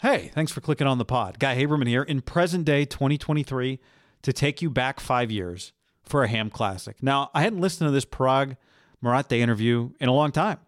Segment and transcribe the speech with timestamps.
[0.00, 1.40] Hey, thanks for clicking on the pod.
[1.40, 3.80] Guy Haberman here in present day 2023
[4.22, 5.72] to take you back five years
[6.04, 7.02] for a ham classic.
[7.02, 8.56] Now, I hadn't listened to this Paraag
[9.00, 10.60] Marathe interview in a long time.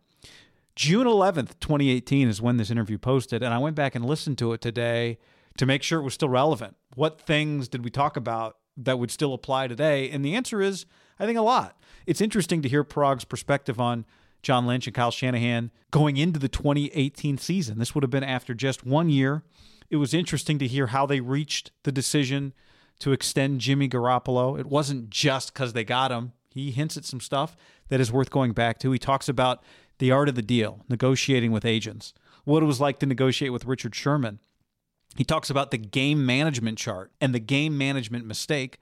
[0.74, 4.52] June 11th, 2018 is when this interview posted, and I went back and listened to
[4.52, 5.16] it today
[5.59, 6.74] to make sure it was still relevant.
[6.97, 10.10] What things did we talk about that would still apply today?
[10.10, 10.87] And the answer is,
[11.21, 11.80] I think a lot.
[12.05, 14.07] It's interesting to hear Paraag's perspective on
[14.43, 17.79] John Lynch and Kyle Shanahan going into the 2018 season.
[17.79, 19.43] This would have been after just one year.
[19.91, 22.53] It was interesting to hear how they reached the decision
[23.01, 24.59] to extend Jimmy Garoppolo.
[24.59, 26.33] It wasn't just because they got him.
[26.51, 27.57] He hints at some stuff
[27.88, 28.93] that is worth going back to.
[28.93, 29.63] He talks about
[29.99, 33.66] the art of the deal, negotiating with agents, what it was like to negotiate with
[33.66, 34.41] Richard Sherman.
[35.16, 38.79] He talks about the game management chart and the game management mistake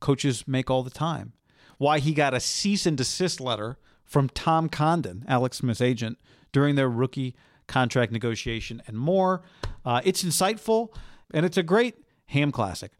[0.00, 1.32] coaches make all the time.
[1.78, 3.78] Why he got a cease and desist letter
[4.12, 6.18] from Tom Condon, Alex Smith's agent,
[6.52, 7.34] during their rookie
[7.66, 9.42] contract negotiation and more.
[9.86, 10.94] Uh, it's insightful
[11.32, 11.96] and it's a great
[12.26, 12.92] ham classic.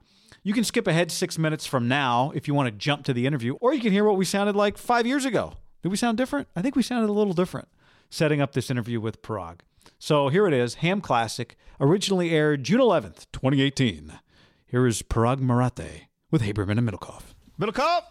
[0.43, 3.27] You can skip ahead six minutes from now if you want to jump to the
[3.27, 5.53] interview, or you can hear what we sounded like five years ago.
[5.83, 6.49] Did we sound different?
[6.57, 7.69] I think we sounded a little different
[8.09, 9.61] setting up this interview with Paraag.
[9.99, 14.19] So here it is Ham Classic, originally aired June 11th, 2018.
[14.67, 17.35] Here is Paraag Marathe with Haberman and Middlekauff.
[17.61, 18.03] Middlekauff!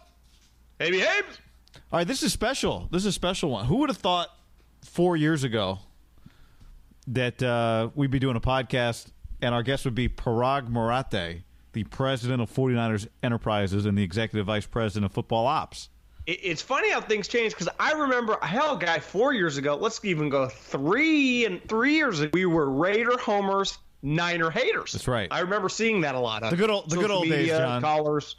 [0.78, 1.40] Hey, behave!
[1.92, 2.88] All right, this is special.
[2.90, 3.66] This is a special one.
[3.66, 4.28] Who would have thought
[4.82, 5.78] four years ago
[7.08, 9.08] that uh, we'd be doing a podcast
[9.40, 11.42] and our guest would be Paraag Marathe,
[11.72, 15.88] the president of 49ers Enterprises and the executive vice president of football ops?
[16.24, 19.74] It's funny how things change because I remember, hell, guy, four years ago.
[19.74, 22.30] Let's even go three and three years ago.
[22.32, 24.92] We were Raider homers, Niner haters.
[24.92, 25.26] That's right.
[25.32, 26.48] I remember seeing that a lot.
[26.48, 27.82] The good old, the good old media, days, John.
[27.82, 28.36] Callers.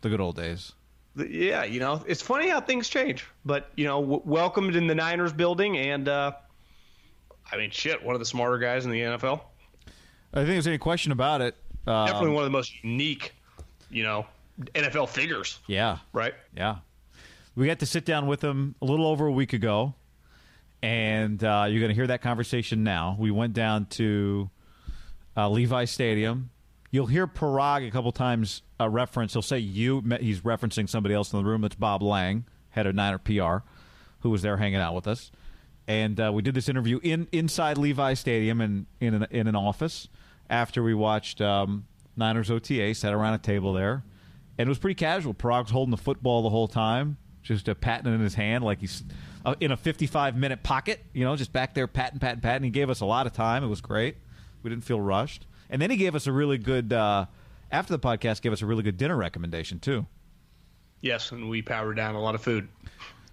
[0.00, 0.72] The good old days
[1.16, 3.26] yeah, you know, it's funny how things change.
[3.44, 6.32] But you know, w- welcomed in the Niners building, and uh,
[7.50, 9.40] I mean, shit, one of the smarter guys in the NFL.
[10.34, 11.56] I think there's any question about it.
[11.86, 13.34] Um, Definitely one of the most unique,
[13.90, 14.26] you know,
[14.74, 15.58] NFL figures.
[15.66, 15.98] Yeah.
[16.12, 16.34] Right.
[16.56, 16.76] Yeah.
[17.54, 19.94] We got to sit down with him a little over a week ago,
[20.82, 23.16] and uh, you're going to hear that conversation now.
[23.18, 24.48] We went down to
[25.36, 26.50] uh, Levi Stadium
[26.92, 29.32] You'll hear Paraag a couple times uh, reference.
[29.32, 30.02] He'll say you.
[30.20, 31.62] He's referencing somebody else in the room.
[31.62, 33.66] That's Bob Lang, head of Niner PR,
[34.20, 35.32] who was there hanging out with us.
[35.88, 39.56] And uh, we did this interview in inside Levi Stadium in in an, in an
[39.56, 40.08] office
[40.50, 42.94] after we watched um, Niners OTA.
[42.94, 44.04] Sat around a table there,
[44.58, 45.32] and it was pretty casual.
[45.32, 48.80] Paraag's holding the football the whole time, just uh, patting it in his hand like
[48.80, 49.02] he's
[49.46, 51.00] uh, in a 55 minute pocket.
[51.14, 52.64] You know, just back there patting, patting, patting.
[52.64, 53.64] He gave us a lot of time.
[53.64, 54.16] It was great.
[54.62, 55.46] We didn't feel rushed.
[55.72, 57.26] And then he gave us a really good uh,
[57.72, 60.06] after the podcast gave us a really good dinner recommendation too.
[61.00, 62.68] Yes, and we powered down a lot of food.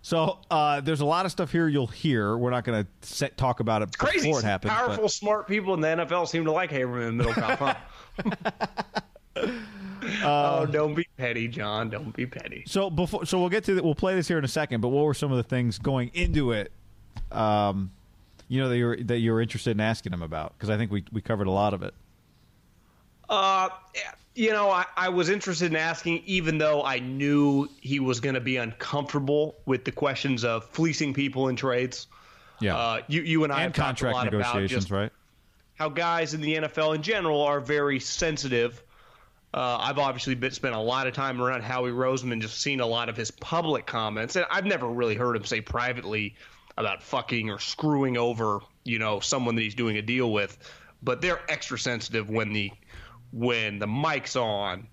[0.02, 2.38] So uh, there's a lot of stuff here you'll hear.
[2.38, 4.28] We're not going to talk about it it's crazy.
[4.28, 4.74] before it happens.
[4.74, 5.12] Powerful, but...
[5.12, 7.78] smart people in the NFL seem to like Haberman and Middlekauff.
[8.26, 9.02] Huh?
[10.24, 11.90] oh, don't be petty, John.
[11.90, 12.64] Don't be petty.
[12.66, 14.80] So before, so we'll get to the, we'll play this here in a second.
[14.82, 16.72] But what were some of the things going into it?
[17.32, 17.92] Um,
[18.48, 21.04] you know that you're that you're interested in asking him about because I think we
[21.12, 21.94] we covered a lot of it.
[23.30, 23.70] Uh,
[24.36, 28.36] you know, I, I was interested in asking, even though I knew he was going
[28.36, 32.08] to be uncomfortable with the questions of fleecing people in trades.
[32.62, 32.76] Yeah.
[32.76, 35.12] Uh, you, you and I and have contract talked a lot negotiations, about right?
[35.76, 38.84] How guys in the NFL in general are very sensitive.
[39.54, 42.86] Uh, I've obviously been, spent a lot of time around Howie Roseman, just seen a
[42.86, 46.36] lot of his public comments, and I've never really heard him say privately
[46.78, 50.58] about fucking or screwing over, you know, someone that he's doing a deal with.
[51.02, 52.72] But they're extra sensitive when the
[53.32, 54.88] when the mic's on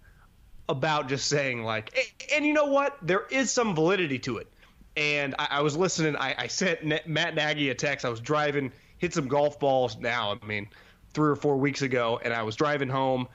[0.68, 1.96] about just saying like,
[2.34, 2.96] and you know what?
[3.02, 4.48] There is some validity to it.
[4.96, 6.16] And I, I was listening.
[6.16, 8.04] I, I sent Matt Nagy a text.
[8.04, 9.96] I was driving, hit some golf balls.
[9.98, 10.68] Now, I mean,
[11.12, 13.28] three or four weeks ago, and I was driving home,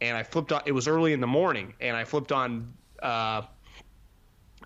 [0.00, 0.62] and I flipped on.
[0.66, 3.42] It was early in the morning, and I flipped on uh,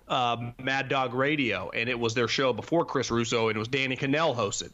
[0.07, 3.67] uh, Mad Dog Radio, and it was their show before Chris Russo, and it was
[3.67, 4.73] Danny Kanell hosted.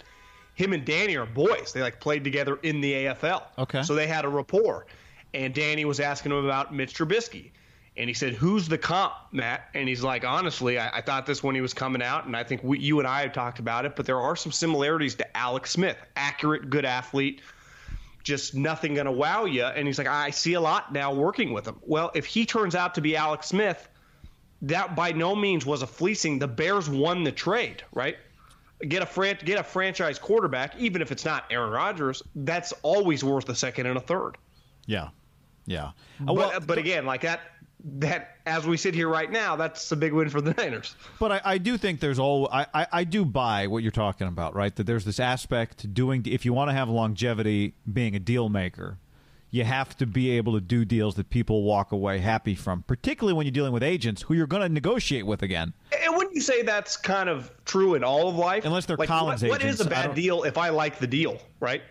[0.55, 1.71] Him and Danny are boys.
[1.73, 3.43] They like played together in the AFL.
[3.57, 3.83] Okay.
[3.83, 4.85] So they had a rapport
[5.33, 7.51] and Danny was asking him about Mitch Trubisky.
[7.97, 9.69] And he said, Who's the comp, Matt?
[9.73, 12.43] And he's like, Honestly, I, I thought this when he was coming out, and I
[12.43, 15.37] think we, you and I have talked about it, but there are some similarities to
[15.37, 15.97] Alex Smith.
[16.15, 17.41] Accurate, good athlete.
[18.23, 19.65] just nothing going to wow you.
[19.65, 21.79] And he's like, I see a lot now working with him.
[21.81, 23.89] Well, if he turns out to be Alex Smith,
[24.63, 26.39] that by no means was a fleecing.
[26.39, 28.15] The Bears won the trade, right?
[28.87, 32.21] Get a fran- get a franchise quarterback, even if it's not Aaron Rodgers.
[32.35, 34.37] That's always worth a second and a third.
[34.85, 35.09] Yeah,
[35.65, 35.91] yeah.
[36.19, 37.41] But, well, uh, but again, like that
[37.83, 40.95] that as we sit here right now, that's a big win for the Niners.
[41.19, 44.27] But I, I do think there's all I, I, I, do buy what you're talking
[44.27, 44.75] about, right?
[44.75, 48.49] That there's this aspect to doing if you want to have longevity, being a deal
[48.49, 48.99] maker,
[49.49, 53.35] you have to be able to do deals that people walk away happy from, particularly
[53.35, 55.73] when you're dealing with agents who you're going to negotiate with again.
[56.03, 58.63] And wouldn't you say that's kind of true in all of life?
[58.63, 59.79] Unless they're like, Collins what, agents.
[59.79, 61.81] What is a bad deal if I like the deal, right?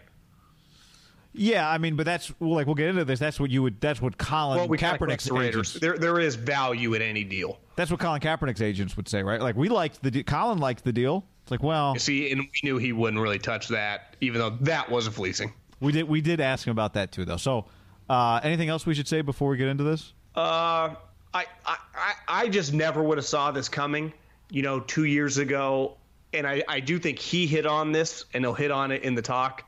[1.40, 3.18] Yeah, I mean, but that's like we'll get into this.
[3.18, 3.80] That's what you would.
[3.80, 5.72] That's what Colin well, we Kaepernick's the agents.
[5.72, 7.58] There, there is value in any deal.
[7.76, 9.40] That's what Colin Kaepernick's agents would say, right?
[9.40, 11.24] Like we liked the de- Colin liked the deal.
[11.40, 14.50] It's like, well, you see, and we knew he wouldn't really touch that, even though
[14.60, 15.50] that was a fleecing.
[15.80, 16.02] We did.
[16.02, 17.38] We did ask him about that too, though.
[17.38, 17.64] So,
[18.10, 20.12] uh, anything else we should say before we get into this?
[20.36, 20.94] Uh,
[21.32, 21.76] I, I,
[22.28, 24.12] I just never would have saw this coming.
[24.50, 25.96] You know, two years ago,
[26.34, 29.14] and I, I do think he hit on this, and he'll hit on it in
[29.14, 29.64] the talk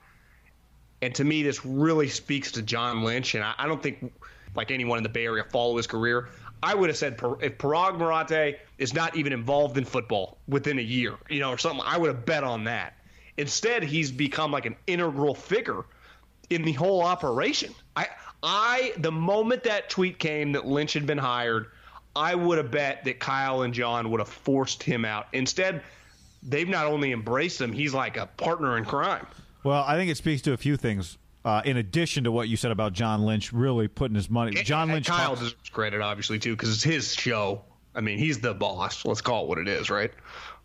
[1.02, 3.34] and to me, this really speaks to John Lynch.
[3.34, 4.12] And I, I don't think
[4.54, 6.28] like anyone in the Bay Area follow his career.
[6.62, 10.82] I would have said if Paraag Marathe is not even involved in football within a
[10.82, 12.94] year, you know, or something, I would have bet on that.
[13.37, 15.84] Instead, he's become like an integral figure
[16.50, 17.75] in the whole operation.
[17.96, 18.08] I,
[18.43, 21.66] I, the moment that tweet came that Lynch had been hired,
[22.14, 25.26] I would have bet that Kyle and John would have forced him out.
[25.32, 25.82] Instead,
[26.44, 29.26] they've not only embraced him, he's like a partner in crime.
[29.64, 31.19] Well, I think it speaks to a few things.
[31.44, 34.88] Uh, in addition to what you said about John Lynch really putting his money, John
[34.88, 35.06] Lynch.
[35.06, 37.62] Kyle talks, deserves credit, obviously, too, because it's his show.
[37.97, 39.05] I mean, he's the boss.
[39.05, 40.12] Let's call it what it is, right?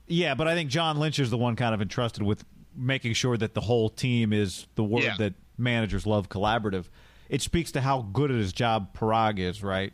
[0.08, 2.46] Yeah, but I think John Lynch is the one kind of entrusted with
[2.76, 5.16] making sure that the whole team is the word yeah.
[5.18, 6.86] that managers love collaborative.
[7.28, 9.92] It speaks to how good at his job Paraag is, right?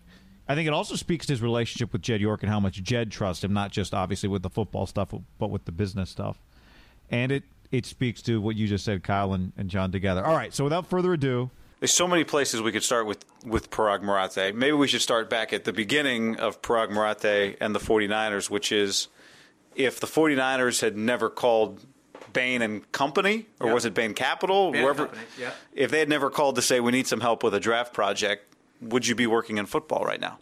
[0.47, 3.11] I think it also speaks to his relationship with Jed York and how much Jed
[3.11, 6.41] trusts him, not just obviously with the football stuff, but with the business stuff.
[7.09, 10.23] And it it speaks to what you just said, Kyle and, and John together.
[10.23, 11.49] All right, so without further ado,
[11.79, 14.55] there's so many places we could start with with Paraag Marathe.
[14.55, 18.71] Maybe we should start back at the beginning of Paraag Marathe and the 49ers, which
[18.71, 19.07] is
[19.75, 21.83] if the 49ers had never called
[22.31, 23.73] Bain and Company, or yep.
[23.73, 25.09] was it Bain Capital, Bain wherever?
[25.37, 25.51] Yeah.
[25.73, 28.55] If they had never called to say we need some help with a draft project,
[28.81, 30.37] would you be working in football right now?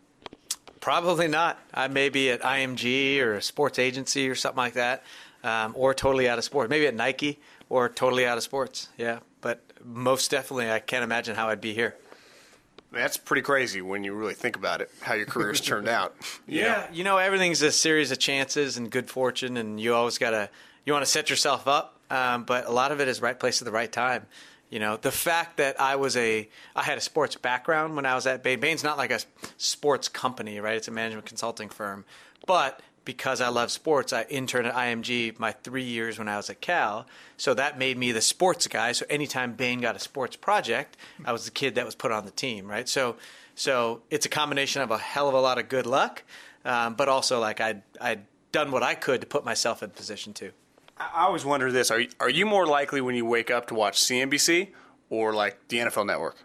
[0.82, 1.60] Probably not.
[1.74, 5.04] I may be at IMG or a sports agency or something like that
[5.44, 6.70] um, or totally out of sports.
[6.70, 7.40] Maybe at Nike
[7.70, 8.90] or totally out of sports.
[8.98, 11.96] Yeah, but most definitely, I can't imagine how I'd be here.
[12.92, 16.14] That's pretty crazy when you really think about it, how your career's turned out.
[16.46, 16.86] You yeah, know?
[16.92, 20.50] you know, everything's a series of chances and good fortune, and you always gotta
[20.86, 23.62] you want to set yourself up, um, but a lot of it is right place
[23.62, 24.26] at the right time.
[24.70, 28.16] You know, the fact that I was a I had a sports background when I
[28.16, 28.60] was at Bain.
[28.60, 29.20] Bain's not like a
[29.58, 30.76] sports company, right?
[30.76, 32.06] It's a management consulting firm,
[32.46, 36.50] but because I love sports, I interned at IMG my three years when I was
[36.50, 37.08] at Cal.
[37.38, 38.92] So that made me the sports guy.
[38.92, 42.26] So anytime Bain got a sports project, I was the kid that was put on
[42.26, 42.88] the team, right?
[42.88, 43.16] So,
[43.56, 46.24] so it's a combination of a hell of a lot of good luck,
[46.64, 48.22] um, but also like I'd, I'd
[48.52, 50.52] done what I could to put myself in position to.
[50.98, 53.74] I always wonder this: Are you, are you more likely when you wake up to
[53.74, 54.70] watch CNBC
[55.10, 56.38] or like the NFL Network?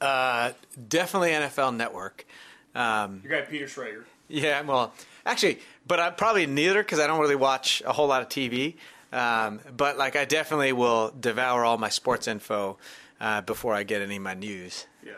[0.00, 0.52] Uh,
[0.88, 2.26] definitely NFL Network.
[2.74, 4.04] Um, Your guy Peter Schrager.
[4.44, 4.92] Yeah, well,
[5.28, 8.76] Actually, but I probably neither because I don't really watch a whole lot of TV.
[9.12, 12.78] Um, but like I definitely will devour all my sports info
[13.20, 14.86] uh, before I get any of my news.
[15.04, 15.12] Yeah.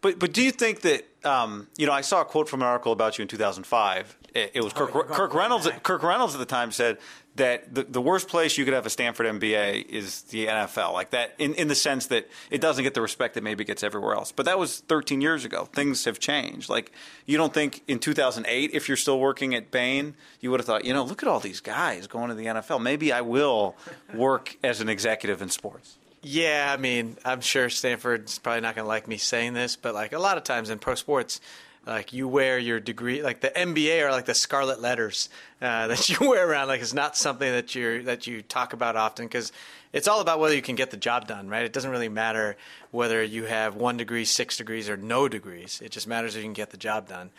[0.00, 2.68] But but do you think that um, you know I saw a quote from an
[2.68, 4.18] article about you in 2005.
[4.34, 5.68] It, it was Kirk, Kirk Reynolds.
[5.82, 6.96] Kirk Reynolds at the time said
[7.36, 11.10] that the, the worst place you could have a Stanford MBA is the NFL, like
[11.10, 14.14] that, in, in the sense that it doesn't get the respect that maybe gets everywhere
[14.14, 14.32] else.
[14.32, 15.64] But that was 13 years ago.
[15.72, 16.68] Things have changed.
[16.68, 16.92] Like,
[17.24, 20.84] you don't think in 2008, if you're still working at Bain, you would have thought,
[20.84, 22.82] you know, look at all these guys going to the NFL.
[22.82, 23.76] Maybe I will
[24.14, 25.96] work as an executive in sports.
[26.22, 29.94] Yeah, I mean, I'm sure Stanford's probably not going to like me saying this, but
[29.94, 31.40] like a lot of times in pro sports,
[31.86, 35.28] like you wear your degree like the MBA are like the scarlet letters
[35.60, 36.68] uh, that you wear around.
[36.68, 39.52] Like it's not something that you that you talk about often because
[39.92, 41.64] it's all about whether you can get the job done right?
[41.64, 42.56] It doesn't really matter
[42.90, 45.80] whether you have one degree six degrees or no degrees.
[45.84, 47.30] It just matters if you can get the job done.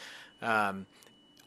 [0.41, 0.85] Um,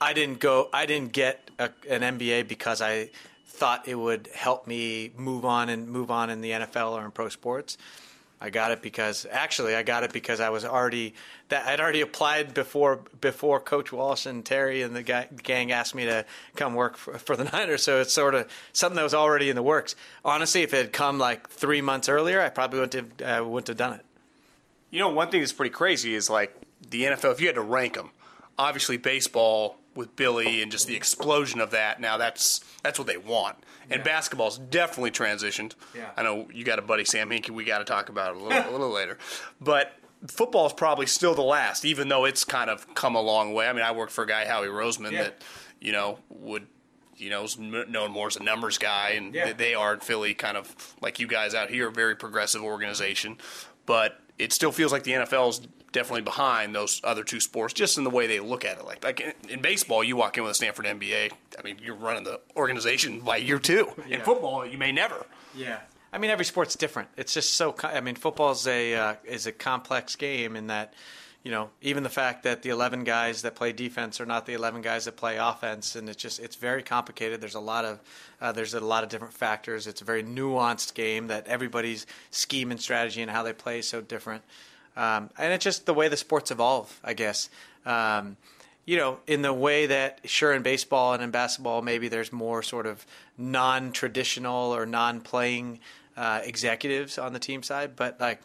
[0.01, 3.11] I didn't go I didn't get a, an MBA because I
[3.47, 7.11] thought it would help me move on and move on in the NFL or in
[7.11, 7.79] pro sports
[8.39, 11.15] I got it because actually I got it because I was already
[11.49, 16.05] that I'd already applied before before Coach Walsh and Terry and the gang asked me
[16.05, 16.25] to
[16.55, 17.83] come work for, for the Niners.
[17.83, 19.97] So it's sort of something that was already in the works.
[20.25, 23.69] Honestly, if it had come like three months earlier, I probably wouldn't have uh, wouldn't
[23.69, 24.05] have done it.
[24.91, 26.55] You know, one thing that's pretty crazy is like
[26.91, 27.33] the NFL.
[27.33, 28.11] If you had to rank them,
[28.59, 32.01] obviously baseball with Billy and just the explosion of that.
[32.01, 33.57] Now that's that's what they want.
[33.89, 35.75] And basketball's definitely transitioned.
[35.95, 36.11] Yeah.
[36.17, 37.51] I know you got a buddy Sam Hinkie.
[37.51, 39.19] We got to talk about it a little, a little later,
[39.61, 39.93] but.
[40.29, 43.69] Football is probably still the last, even though it's kind of come a long way.
[43.69, 45.25] I mean, I worked for a guy, Howie Roseman, Yeah.
[45.25, 45.45] that
[45.79, 46.67] you know would
[47.17, 49.53] you know, is known more as a numbers guy, and Yeah.
[49.53, 53.37] they- are in Philly, kind of like you guys out here, a very progressive organization.
[53.85, 55.61] But it still feels like the NFL is
[55.97, 58.85] definitely behind those other two sports, just in the way they look at it.
[58.85, 61.33] Like, like in, in baseball, you walk in with a Stanford MBA.
[61.59, 63.89] I mean, you're running the organization by year two.
[64.07, 65.25] In football, you may never.
[65.55, 65.81] Yeah.
[66.13, 67.09] I mean, every sport's different.
[67.17, 67.75] It's just so.
[67.83, 70.93] I mean, football is a uh, is a complex game in that,
[71.43, 74.53] you know, even the fact that the eleven guys that play defense are not the
[74.53, 77.41] eleven guys that play offense, and it's just it's very complicated.
[77.41, 78.01] There's a lot of
[78.41, 79.87] uh, there's a lot of different factors.
[79.87, 83.89] It's a very nuanced game that everybody's scheme and strategy and how they play is
[83.89, 84.43] so different.
[84.97, 87.51] Um, and it's just the way the sports evolve, I guess.
[87.85, 88.37] Um,
[88.87, 92.63] you know, in the way that sure in baseball and in basketball, maybe there's more
[92.63, 93.05] sort of
[93.37, 95.81] non-traditional or non-playing
[96.17, 98.41] uh, executives on the team side, but like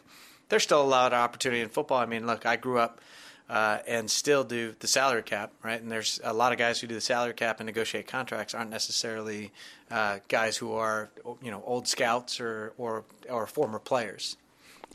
[0.48, 1.98] there's still a lot of opportunity in football.
[1.98, 3.00] I mean, look, I grew up
[3.48, 5.80] uh, and still do the salary cap, right?
[5.80, 8.70] And there's a lot of guys who do the salary cap and negotiate contracts aren't
[8.70, 9.52] necessarily
[9.90, 11.10] uh, guys who are
[11.42, 14.36] you know old scouts or or or former players.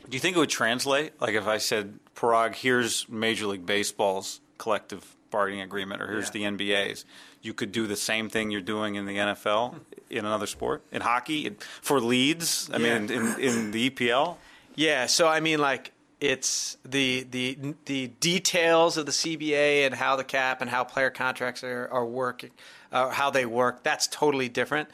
[0.08, 1.20] Do you think it would translate?
[1.20, 6.50] Like if I said, Paraag, here's Major League Baseball's collective bargaining agreement, or here's Yeah.
[6.56, 7.04] the NBA's.
[7.42, 11.02] You could do the same thing you're doing in the NFL in another sport, in
[11.02, 12.68] hockey, in, for leads.
[12.72, 14.36] I mean, in, in the EPL.
[14.74, 20.16] Yeah, so I mean, like it's the the the details of the CBA and how
[20.16, 22.50] the cap and how player contracts are are working,
[22.90, 23.82] uh, how they work.
[23.84, 24.88] That's totally different.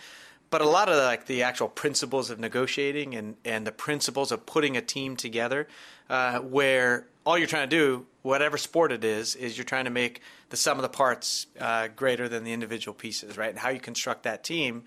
[0.55, 4.47] But a lot of like the actual principles of negotiating and and the principles of
[4.47, 5.67] putting a team together,
[6.09, 9.91] uh, where all you're trying to do, whatever sport it is, is you're trying to
[9.91, 10.21] make
[10.51, 13.51] the sum of the parts uh, greater than the individual pieces, right?
[13.51, 14.85] And how you construct that team,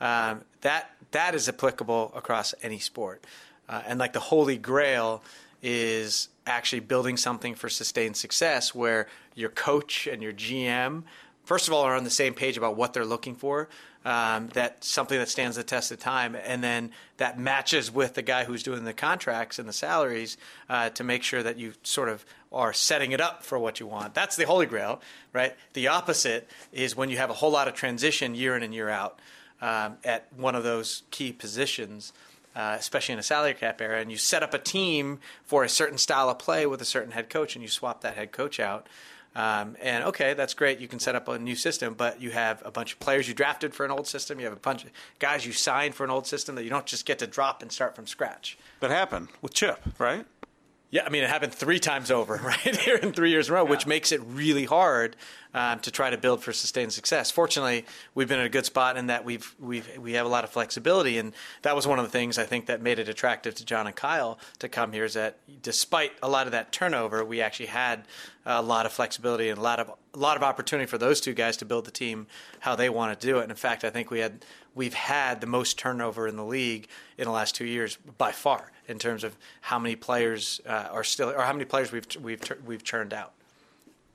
[0.00, 3.26] um, that that is applicable across any sport.
[3.68, 5.24] Uh, and like the holy grail
[5.64, 11.02] is actually building something for sustained success where your coach and your GM,
[11.42, 13.68] first of all, are on the same page about what they're looking for.
[14.04, 18.22] Um, that something that stands the test of time, and then that matches with the
[18.22, 20.38] guy who's doing the contracts and the salaries
[20.70, 23.86] uh, to make sure that you sort of are setting it up for what you
[23.86, 24.14] want.
[24.14, 25.02] That's the holy grail,
[25.32, 25.54] right?
[25.74, 28.88] The opposite is when you have a whole lot of transition year in and year
[28.88, 29.18] out
[29.60, 32.12] um, at one of those key positions
[32.58, 35.68] uh, especially in a salary cap era, and you set up a team for a
[35.68, 38.58] certain style of play with a certain head coach, and you swap that head coach
[38.58, 38.88] out.
[39.38, 40.80] Um, and okay, that's great.
[40.80, 43.34] You can set up a new system, but you have a bunch of players you
[43.34, 44.40] drafted for an old system.
[44.40, 44.90] You have a bunch of
[45.20, 47.70] guys you signed for an old system that you don't just get to drop and
[47.70, 48.58] start from scratch.
[48.80, 50.26] That happened with Chip, right?
[50.90, 53.56] Yeah, I mean, it happened three times over, right here in three years in a
[53.56, 55.16] row, which makes it really hard
[55.52, 57.30] um, to try to build for sustained success.
[57.30, 60.44] Fortunately, we've been in a good spot in that we've we've we have a lot
[60.44, 63.54] of flexibility, and that was one of the things I think that made it attractive
[63.56, 65.04] to John and Kyle to come here.
[65.04, 68.04] Is that despite a lot of that turnover, we actually had
[68.46, 71.34] a lot of flexibility and a lot of a lot of opportunity for those two
[71.34, 72.26] guys to build the team
[72.60, 73.42] how they want to do it.
[73.42, 76.88] And in fact, I think we had we've had the most turnover in the league
[77.16, 81.04] in the last two years by far in terms of how many players uh, are
[81.04, 83.32] still or how many players we've we've we've churned out.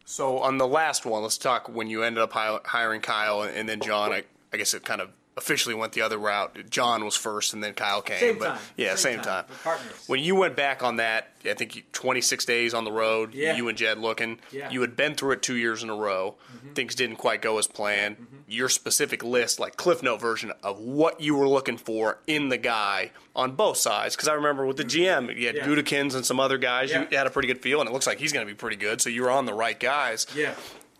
[0.05, 3.79] So on the last one, let's talk when you ended up hiring Kyle and then
[3.79, 4.11] John.
[4.11, 6.69] I, I guess it kind of officially went the other route.
[6.69, 8.19] John was first, and then Kyle came.
[8.19, 8.59] Same but time.
[8.77, 9.45] yeah, Same same, time.
[9.63, 9.79] time.
[10.07, 13.33] When you went back on that, I think 26 days on the road.
[13.33, 13.55] Yeah.
[13.55, 14.39] You and Jed looking.
[14.51, 14.69] Yeah.
[14.69, 16.35] You had been through it two years in a row.
[16.55, 16.73] Mm-hmm.
[16.73, 18.17] Things didn't quite go as planned.
[18.17, 18.35] Mm-hmm.
[18.47, 22.57] Your specific list, like Cliff Note version of what you were looking for in the
[22.57, 24.15] guy on both sides.
[24.15, 25.27] Because I remember with the mm-hmm.
[25.29, 25.65] GM, you had Yeah.
[25.65, 26.91] Gutekunst and some other guys.
[26.91, 27.05] Yeah.
[27.09, 28.77] You had a pretty good feel, and it looks like he's going to be pretty
[28.77, 29.01] good.
[29.01, 30.53] So you were on the right guys Yeah.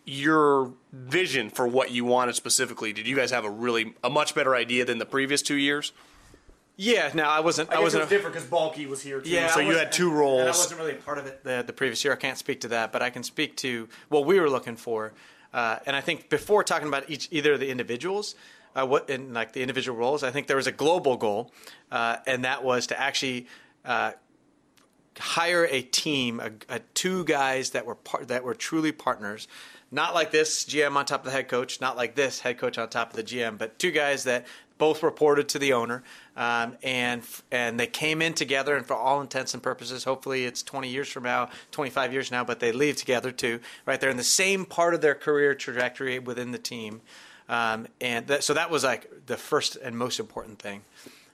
[0.05, 4.36] Your vision for what you wanted specifically did you guys have a really a much
[4.36, 5.93] better idea than the previous two years
[6.75, 7.12] Yeah.
[7.13, 7.69] No, I wasn't.
[7.72, 8.03] I, wasn't.
[8.03, 10.79] a- different because Baalke was here too Yeah, so you had two And I wasn't
[10.79, 12.13] really a part of it the, the previous year.
[12.13, 15.13] I can't speak to that, but I can speak to what we were looking for.
[15.53, 18.36] Uh, and I think before talking about each either of the individuals,
[18.75, 21.51] uh, what in like the individual roles, I think there was a global goal,
[21.91, 23.48] uh, and that was to actually
[23.86, 24.13] uh,
[25.19, 29.48] hire a team, a, a two guys that were par- that were truly partners.
[29.93, 32.79] Not like this GM on top of the head coach, not like this head coach
[32.79, 34.47] on top of the GM, but two guys that
[34.79, 36.01] both reported to the owner,
[36.35, 37.21] um, and
[37.51, 38.75] and they came in together.
[38.75, 42.43] And for all intents and purposes, hopefully it's 20 years from now, 25 years now,
[42.43, 43.59] but they leave together too.
[43.85, 47.01] Right, they're in the same part of their career trajectory within the team,
[47.47, 50.81] um, and that, so that was like the first and most important thing.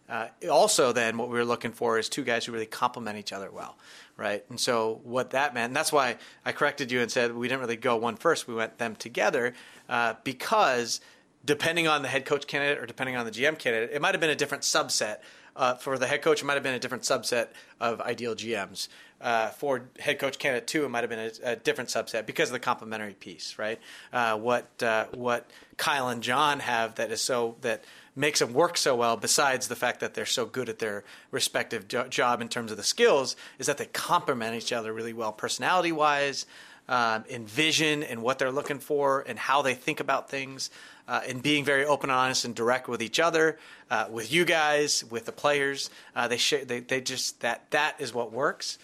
[0.09, 3.31] Uh, also, then what we were looking for is two guys who really complement each
[3.31, 3.77] other well,
[4.17, 4.43] right?
[4.49, 7.61] And so what that meant, and that's why I corrected you and said we didn't
[7.61, 8.47] really go one first.
[8.47, 9.53] We went them together
[9.87, 10.99] uh, because
[11.45, 14.21] depending on the head coach candidate or depending on the GM candidate, it might have
[14.21, 15.17] been a different subset.
[15.55, 17.47] Uh, for the head coach, it might have been a different subset
[17.81, 18.87] of ideal GMs.
[19.19, 22.47] Uh, for head coach candidate two, it might have been a, a different subset because
[22.49, 23.79] of the complementary piece, right?
[24.13, 27.83] Uh, what uh, what Kyle and John have that is so that
[28.19, 31.87] makes them work so well, besides the fact that they're so good at their respective
[31.87, 35.31] jo- job in terms of the skills, is that they complement each other really well,
[35.31, 36.45] personality wise,
[36.89, 40.69] um, in vision and what they're looking for, and how they think about things
[41.07, 43.57] uh, and being very open, honest, and direct with each other,
[43.89, 45.89] uh, with you guys, with the players.
[46.15, 48.77] Uh, they, sh- they they just that that is what works.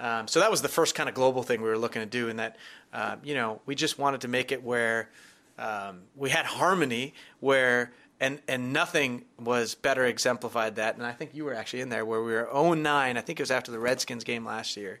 [0.00, 2.28] Um, so that was the first kind of global thing we were looking to do,
[2.28, 2.56] and that
[2.92, 5.10] uh, you know we just wanted to make it where
[5.58, 10.96] um, we had harmony, where and and nothing was better exemplified that.
[10.96, 12.86] And I think you were actually in there where we were 0-9.
[12.86, 15.00] I think it was after the Redskins game last year,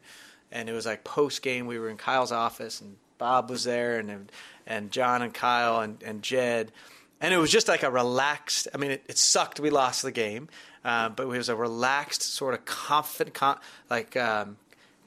[0.50, 1.66] and it was like post game.
[1.66, 4.30] We were in Kyle's office, and Bob was there, and
[4.66, 6.72] and John and Kyle and, and Jed.
[7.20, 8.68] And it was just like a relaxed.
[8.74, 9.60] I mean, it, it sucked.
[9.60, 10.48] We lost the game,
[10.84, 13.58] uh, but it was a relaxed, sort of confident, con,
[13.90, 14.56] like um,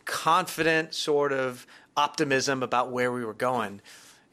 [0.05, 1.65] confident sort of
[1.98, 3.82] optimism about where we were going.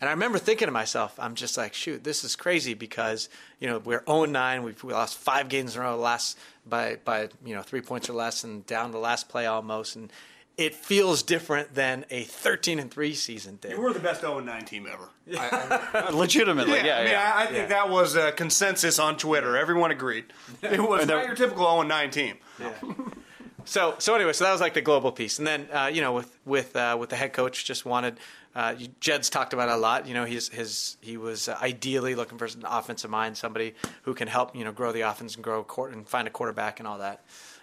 [0.00, 3.28] And I remember thinking to myself, I'm just like, shoot, this is crazy because
[3.58, 4.62] you know we're 0 9.
[4.62, 8.08] We've we lost five games in a row, last by by you know three points
[8.08, 9.96] or less, and down the last play almost.
[9.96, 10.10] And
[10.56, 13.78] it feels different than a 13 and 3 season did.
[13.78, 15.08] We're the best 0 9 team ever.
[16.12, 16.96] Legitimately, yeah.
[16.96, 17.32] I mean, yeah.
[17.34, 19.56] I, I think that was a consensus on Twitter.
[19.56, 20.32] Everyone agreed.
[20.62, 22.36] It was not your typical 0 9 team.
[23.70, 26.12] So so anyway, so that was like the global piece, and then uh, you know
[26.12, 28.18] with with uh, with the head coach just wanted.
[28.52, 30.08] Uh, Jed's talked about a lot.
[30.08, 34.26] You know, he's his he was ideally looking for an offensive mind, somebody who can
[34.26, 36.98] help you know grow the offense and grow court and find a quarterback and all
[36.98, 37.20] that.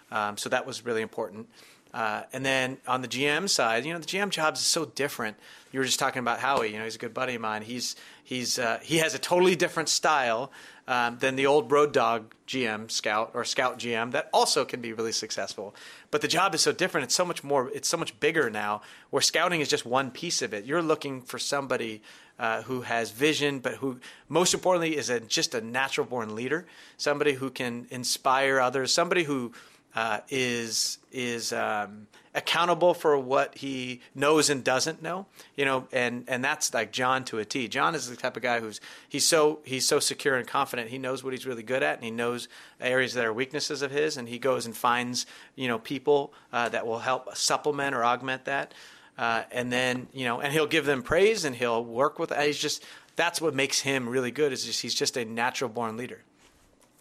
[0.09, 1.49] Um, so that was really important.
[1.93, 5.35] Uh, and then on the GM side, you know, the GM jobs is so different.
[5.73, 6.71] You were just talking about Howie.
[6.71, 7.63] You know, he's a good buddy of mine.
[7.63, 10.53] He's he's uh, he has a totally different style
[10.87, 14.93] um, than the old Road Dog GM Scout or Scout GM that also can be
[14.93, 15.75] really successful.
[16.11, 17.05] But the job is so different.
[17.05, 17.69] It's so much more.
[17.73, 18.81] It's so much bigger now.
[19.09, 20.65] Where scouting is just one piece of it.
[20.65, 22.01] You're looking for somebody.
[22.39, 26.67] Uh, who has vision, but who, most importantly, is a, just a natural born leader.
[26.95, 28.93] Somebody who can inspire others.
[28.93, 29.53] Somebody who
[29.97, 32.05] uh, is is um,
[32.35, 35.25] accountable for what he knows and doesn't know.
[35.55, 37.67] You know, and and that's like John to a T.
[37.67, 38.79] John is the type of guy who's
[39.09, 40.91] he's so he's so secure and confident.
[40.91, 42.47] He knows what he's really good at, and he knows
[42.79, 46.69] areas that are weaknesses of his, and he goes and finds you know people uh,
[46.69, 48.75] that will help supplement or augment that.
[49.17, 52.31] Uh, and then you know, and he'll give them praise, and he'll work with.
[52.37, 54.53] He's just that's what makes him really good.
[54.53, 56.21] Is just, he's just a natural born leader.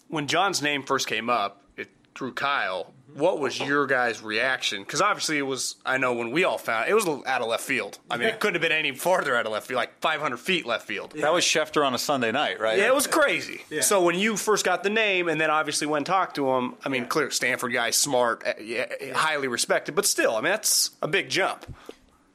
[0.09, 1.61] When John's name first came up,
[2.17, 4.83] through Kyle, what was your guys' reaction?
[4.83, 5.77] Because obviously it was.
[5.87, 7.99] I know when we all found it, it was out of left field.
[8.11, 10.67] I mean, it couldn't have been any farther out of left field, like 500 feet
[10.67, 11.13] left field.
[11.13, 12.79] That was Schefter on a Sunday night, right?
[12.79, 13.63] Yeah, it was crazy.
[13.81, 16.75] So when you first got the name, and then obviously went and talked to him,
[16.85, 20.91] I mean, clear Stanford guy, smart, uh, yeah, highly respected, but still, I mean, that's
[21.01, 21.67] a big jump.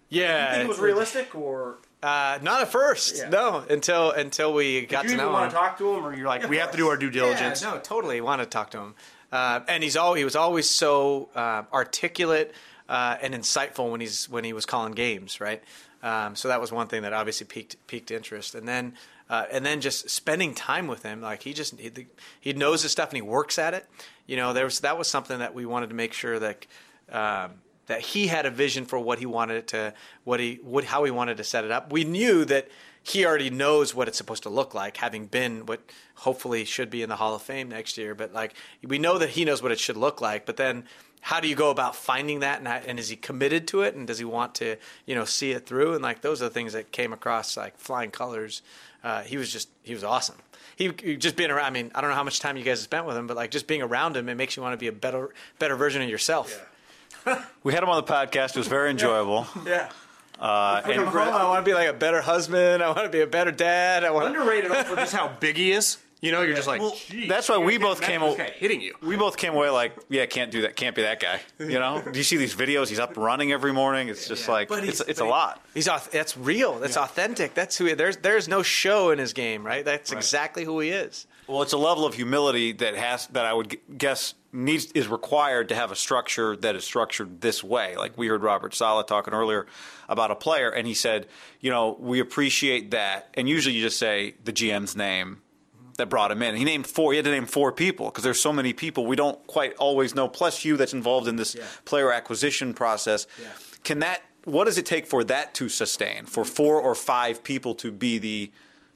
[0.09, 3.29] Yeah, you think it was realistic, or uh, not at first.
[3.29, 5.49] No, until until we got to know him.
[5.49, 7.61] To talk to him, or you're like, we have to do our due diligence?
[7.61, 8.95] Yeah, no, totally want to talk to him.
[9.31, 12.53] Uh, and he's all he was always so uh, articulate
[12.89, 15.63] uh, and insightful when he's when he was calling games, right?
[16.03, 18.93] Um, so that was one thing that obviously piqued piqued interest, and then
[19.29, 21.91] uh, and then just spending time with him, like he just he,
[22.39, 23.85] he knows his stuff and he works at it.
[24.27, 26.65] You know, there was that was something that we wanted to make sure that.
[27.09, 27.51] Um,
[27.87, 31.03] that he had a vision for what he wanted it to, what he, what, how
[31.03, 31.91] he wanted to set it up.
[31.91, 32.69] We knew that
[33.03, 35.81] he already knows what it's supposed to look like, having been what
[36.15, 38.13] hopefully should be in the Hall of Fame next year.
[38.13, 40.45] But like, we know that he knows what it should look like.
[40.45, 40.85] But then,
[41.21, 42.59] how do you go about finding that?
[42.59, 43.95] And, and is he committed to it?
[43.95, 45.93] And does he want to, you know, see it through?
[45.93, 48.61] And like, those are the things that came across like flying colors.
[49.03, 50.37] Uh, he was just, he was awesome.
[50.75, 51.65] He, he just being around.
[51.65, 53.35] I mean, I don't know how much time you guys have spent with him, but
[53.35, 56.01] like just being around him, it makes you want to be a better, better version
[56.01, 56.67] of yourself.
[57.63, 58.51] We had him on the podcast.
[58.51, 59.45] It was very enjoyable.
[59.63, 59.91] Yeah.
[60.41, 62.81] Uh, and I want to be like a better husband.
[62.81, 64.03] I want to be a better dad.
[64.03, 65.97] I want Underrated for just how big he is.
[66.19, 68.21] You know, you're just like, "Geez, that's why we both came.
[68.21, 68.95] that a- guy hitting you.
[69.01, 70.75] We both came away like, yeah, can't do that.
[70.75, 71.39] Can't be that guy.
[71.59, 72.03] You know?
[72.11, 72.89] do you see these videos?
[72.89, 74.07] He's up running every morning.
[74.07, 75.63] It's just like But it's it's a lot.
[75.73, 76.79] He's that's real.
[76.79, 77.55] That's authentic.
[77.55, 79.83] That's who he, there's there's no show in his game, right?
[79.83, 81.25] That's exactly who he is.
[81.47, 85.69] Well, it's a level of humility that has that I would guess needs is required
[85.69, 87.95] to have a structure that is structured this way.
[87.95, 89.65] Like we heard Robert Saleh talking earlier
[90.09, 91.27] about a player, and he said,
[91.59, 95.41] you know, we appreciate that, and usually you just say the GM's name
[95.97, 96.55] that brought him in.
[96.55, 97.11] He named four.
[97.11, 100.15] He had to name four people because there's so many people we don't quite always
[100.15, 100.27] know.
[100.27, 101.63] Plus you that's involved in this Yeah.
[101.85, 103.27] player acquisition process.
[103.41, 103.49] Yeah.
[103.83, 104.21] Can that?
[104.45, 106.25] What does it take for that to sustain?
[106.25, 108.51] For four or five people to be the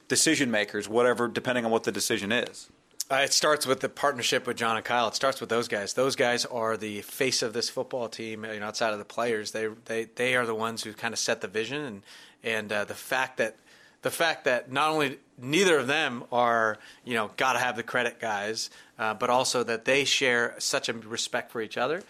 [0.08, 2.70] decision makers, whatever, depending on what the decision is.
[3.10, 5.08] Uh, it starts with the partnership with John and Kyle.
[5.08, 5.94] It starts with those guys.
[5.94, 8.44] Those guys are the face of this football team.
[8.46, 11.20] You know, outside of the players, they they they are the ones who kind of
[11.20, 12.02] set the vision and
[12.44, 13.58] and uh, the fact that
[14.02, 17.84] the fact that not only neither of them are you know got to have the
[17.84, 22.02] credit guys, uh, but also that they share such a respect for each other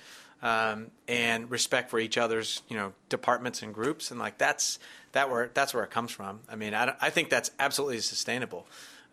[0.41, 4.79] um, and respect for each other's you know departments and groups and like that's
[5.11, 6.39] that where that's where it comes from.
[6.49, 8.65] I mean, I, I think that's absolutely sustainable.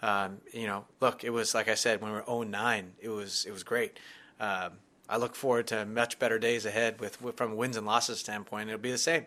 [0.03, 3.45] Um, you know, look, it was like I said when we were 09, it was
[3.47, 3.99] it was great.
[4.41, 4.73] Um,
[5.09, 8.19] I look forward to much better days ahead with, with from a wins and losses
[8.21, 8.69] standpoint.
[8.69, 9.27] It'll be the same.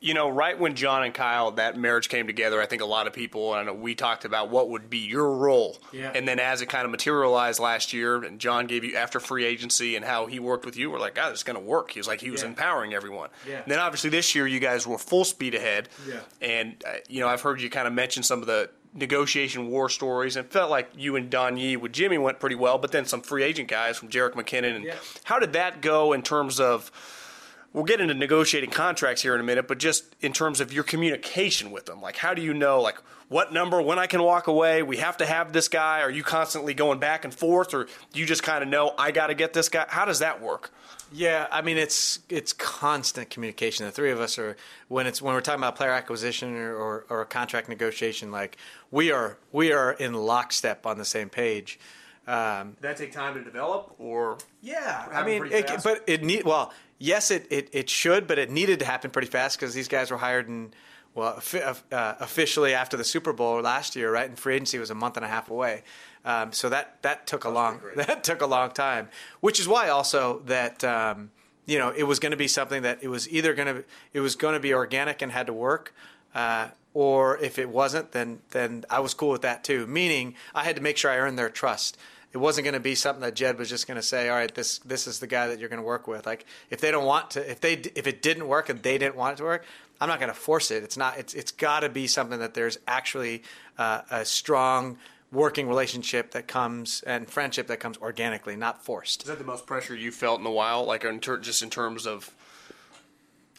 [0.00, 3.08] you know, right when John and Kyle that marriage came together, I think a lot
[3.08, 5.76] of people and we talked about what would be your role.
[5.92, 6.12] Yeah.
[6.14, 9.44] And then as it kind of materialized last year, and John gave you after free
[9.44, 11.90] agency and how he worked with you, we're like, God, it's going to work.
[11.90, 12.48] He was like, he was Yeah.
[12.50, 13.30] empowering everyone.
[13.48, 13.62] Yeah.
[13.62, 15.88] And then obviously this year, you guys were full speed ahead.
[16.08, 16.20] Yeah.
[16.40, 19.88] And uh, you know, I've heard you kind of mention some of the negotiation war
[19.88, 23.04] stories, and felt like you and Don Yee with Jimmy went pretty well, but then
[23.04, 24.76] some free agent guys from Jerick McKinnon.
[24.76, 24.94] And Yeah.
[25.24, 26.90] how did that go in terms of?
[27.74, 30.82] we'll get into negotiating contracts here in a minute, but just in terms of your
[30.82, 32.96] communication with them, like how do you know, like
[33.28, 34.82] what number, when I can walk away?
[34.82, 36.00] We have to have this guy.
[36.00, 39.10] Are you constantly going back and forth, or do you just kind of know I
[39.10, 39.84] got to get this guy?
[39.90, 40.72] How does that work?
[41.12, 43.86] Yeah, I mean it's it's constant communication.
[43.86, 44.56] The three of us are
[44.88, 48.56] when it's when we're talking about player acquisition or, or, or a contract negotiation, like
[48.90, 51.78] we are we are in lockstep on the same page.
[52.26, 56.44] Um, Did that take time to develop, or Yeah, I mean, it, but it need
[56.44, 59.88] well, yes, it, it, it should, but it needed to happen pretty fast because these
[59.88, 60.74] guys were hired in
[61.14, 61.74] well uh,
[62.20, 64.28] officially after the Super Bowl last year, right?
[64.28, 65.84] And free agency was a month and a half away,
[66.28, 69.08] um, so that that took a long that took a long time,
[69.40, 70.84] which is why also that.
[70.84, 71.30] Um,
[71.64, 74.20] you know, it was going to be something that it was either going to it
[74.20, 75.94] was going to be organic and had to work,
[76.34, 79.86] uh, or if it wasn't, then then I was cool with that too.
[79.86, 81.98] Meaning, I had to make sure I earned their trust.
[82.32, 84.54] It wasn't going to be something that Jed was just going to say, "All right,
[84.54, 87.04] this this is the guy that you're going to work with." Like, if they don't
[87.04, 89.66] want to, if they if it didn't work and they didn't want it to work,
[90.00, 90.82] I'm not going to force it.
[90.82, 91.18] It's not.
[91.18, 93.42] It's it's got to be something that there's actually
[93.76, 94.96] uh, a strong
[95.30, 99.22] working relationship that comes and friendship that comes organically, not forced.
[99.22, 100.84] is that the most pressure you felt in a while?
[100.84, 102.34] Like in ter- just in terms of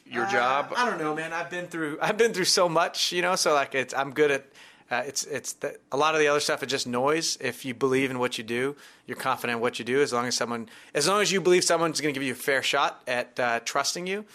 [0.06, 0.72] your job?
[0.72, 1.34] Uh, I don't know, man.
[1.34, 3.36] I've been through I've been through so much, you know.
[3.36, 4.46] So like, it's I'm good at.
[4.92, 7.38] Uh, it's it's the, a lot of the other stuff is just noise.
[7.40, 10.02] If you believe in what you do, you're confident in what you do.
[10.02, 12.36] As long as someone, as long as you believe someone's going to give you a
[12.36, 14.26] fair shot at uh, trusting you,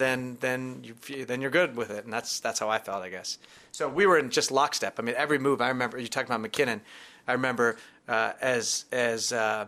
[0.00, 2.04] then then you then you're good with it.
[2.04, 3.38] And that's that's how I felt, I guess.
[3.72, 4.98] So we were in just lockstep.
[4.98, 5.60] I mean, every move.
[5.60, 6.80] I remember you talked about McKinnon.
[7.28, 7.76] I remember
[8.08, 9.66] uh, as as uh,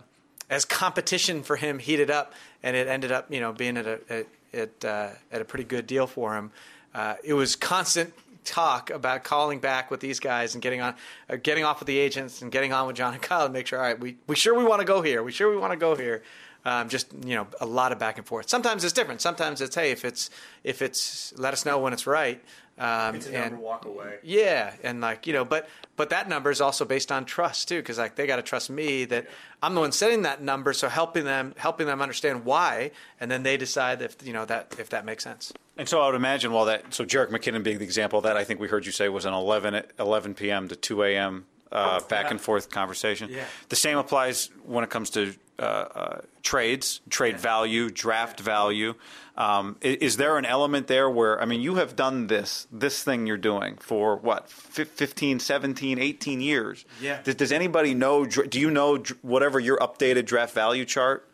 [0.51, 4.01] as competition for him heated up, and it ended up, you know, being at a
[4.11, 6.51] at at, uh, at a pretty good deal for him.
[6.95, 8.12] Uh, it was constant
[8.45, 10.95] talk about calling back with these guys and getting on,
[11.31, 13.66] uh, getting off with the agents and getting on with John and Kyle to make
[13.66, 13.79] sure.
[13.79, 15.23] All right, we we sure we want to go here.
[15.23, 16.23] We sure we want to go here.
[16.64, 18.48] Um, just you know, a lot of back and forth.
[18.48, 19.20] Sometimes it's different.
[19.20, 20.31] Sometimes it's hey, if it's
[20.62, 22.42] if it's let us know when it's right.
[22.79, 24.18] Um, It's a and, number, walk away.
[24.22, 27.77] yeah, and like you know, but but that number is also based on trust too,
[27.81, 29.27] because like they got to trust me that
[29.62, 33.42] I'm the one setting that number, so helping them helping them understand why, and then
[33.42, 35.53] they decide if you know that if that makes sense.
[35.77, 38.37] And so I would imagine, while that, so Jerick McKinnon being the example of that,
[38.37, 40.68] I think we heard you say was an 11, at 11 p.m.
[40.68, 41.46] to 2 a.m.
[41.70, 43.31] Uh, back and forth conversation.
[43.31, 43.44] Yeah.
[43.70, 45.35] The same applies when it comes to
[46.42, 48.94] trades, trade value, draft value.
[49.37, 53.27] Um, is, there an element there where, I mean, you have done this, this thing
[53.27, 56.85] you're doing for what, fif- 15, 17, 18 years?
[57.01, 57.22] Yeah.
[57.22, 61.29] Does, does anybody know, do you know whatever your updated draft value chart?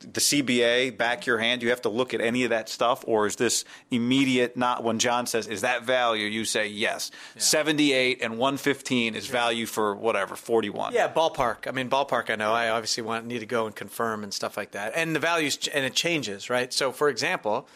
[0.00, 1.60] The CBA back your hand?
[1.60, 4.56] Do you have to look at any of that stuff, or is this immediate?
[4.56, 7.10] Not when John says, "Is that value?" You say yes.
[7.36, 10.92] Seventy-eight and one fifteen is value for whatever forty-one.
[10.92, 11.66] Yeah, ballpark.
[11.66, 12.30] I mean, ballpark.
[12.30, 12.52] I know.
[12.52, 14.92] I obviously want need to go and confirm and stuff like that.
[14.94, 16.72] And the values and it changes, right?
[16.72, 17.68] So, for example,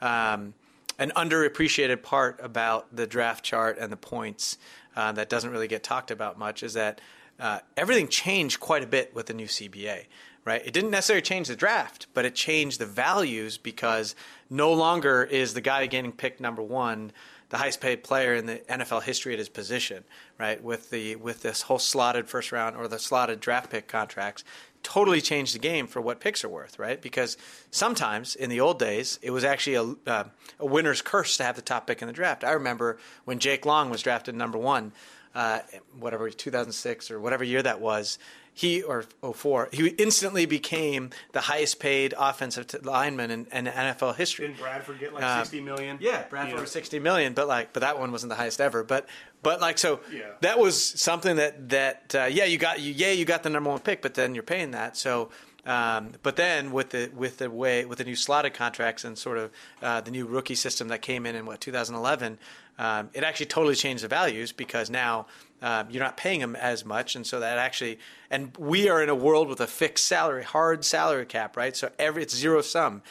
[0.00, 0.54] um,
[0.98, 4.58] an underappreciated part about the draft chart and the points
[4.96, 7.00] uh, that doesn't really get talked about much is that
[7.38, 10.06] uh, everything changed quite a bit with the new CBA.
[10.46, 10.62] Right?
[10.64, 14.14] It didn't necessarily change the draft, but it changed the values because
[14.48, 17.12] no longer is the guy getting picked number one
[17.48, 20.04] the highest paid player in the NFL history at his position,
[20.38, 20.62] right?
[20.62, 24.42] With the with this whole slotted first round or the slotted draft pick contracts,
[24.82, 27.00] totally changed the game for what picks are worth, right?
[27.00, 27.36] Because
[27.70, 30.24] sometimes in the old days, it was actually a, uh,
[30.58, 32.44] a winner's curse to have the top pick in the draft.
[32.44, 34.92] I remember when Jake Long was drafted number one,
[35.34, 35.60] uh,
[35.98, 38.18] whatever 2006 or whatever year that was
[38.58, 44.16] he or 04, he instantly became the highest paid offensive t- lineman in, in, NFL
[44.16, 44.46] history.
[44.46, 45.98] Didn't Bradford get like Uh, sixty million?
[46.00, 48.82] Yeah, Bradford was sixty million, but like, but that one wasn't the highest ever.
[48.82, 49.06] But,
[49.42, 50.30] but like, so Yeah.
[50.40, 53.68] that was something that that uh, yeah, you got you yeah you got the number
[53.68, 54.96] one pick, but then you're paying that.
[54.96, 55.28] So,
[55.66, 59.36] um, but then with the with the way with the new slotted contracts and sort
[59.36, 59.50] of
[59.82, 62.38] uh, the new rookie system that came in in what 2011,
[62.78, 65.26] um, it actually totally changed the values because now.
[65.62, 67.98] Um, you're not paying them as much, and so that actually,
[68.30, 71.74] and we are in a world with a fixed salary, hard salary cap, right?
[71.74, 73.02] So every it's zero sum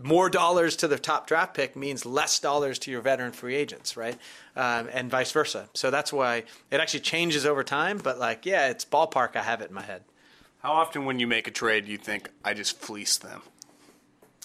[0.00, 3.96] more dollars to the top draft pick means less dollars to your veteran free agents,
[3.96, 4.16] right?
[4.56, 5.68] Um, and vice versa.
[5.74, 7.98] So that's why it actually changes over time.
[7.98, 9.36] But like, yeah, it's ballpark.
[9.36, 10.02] I have it in my head.
[10.60, 13.42] How often when you make a trade, you think I just fleeced them?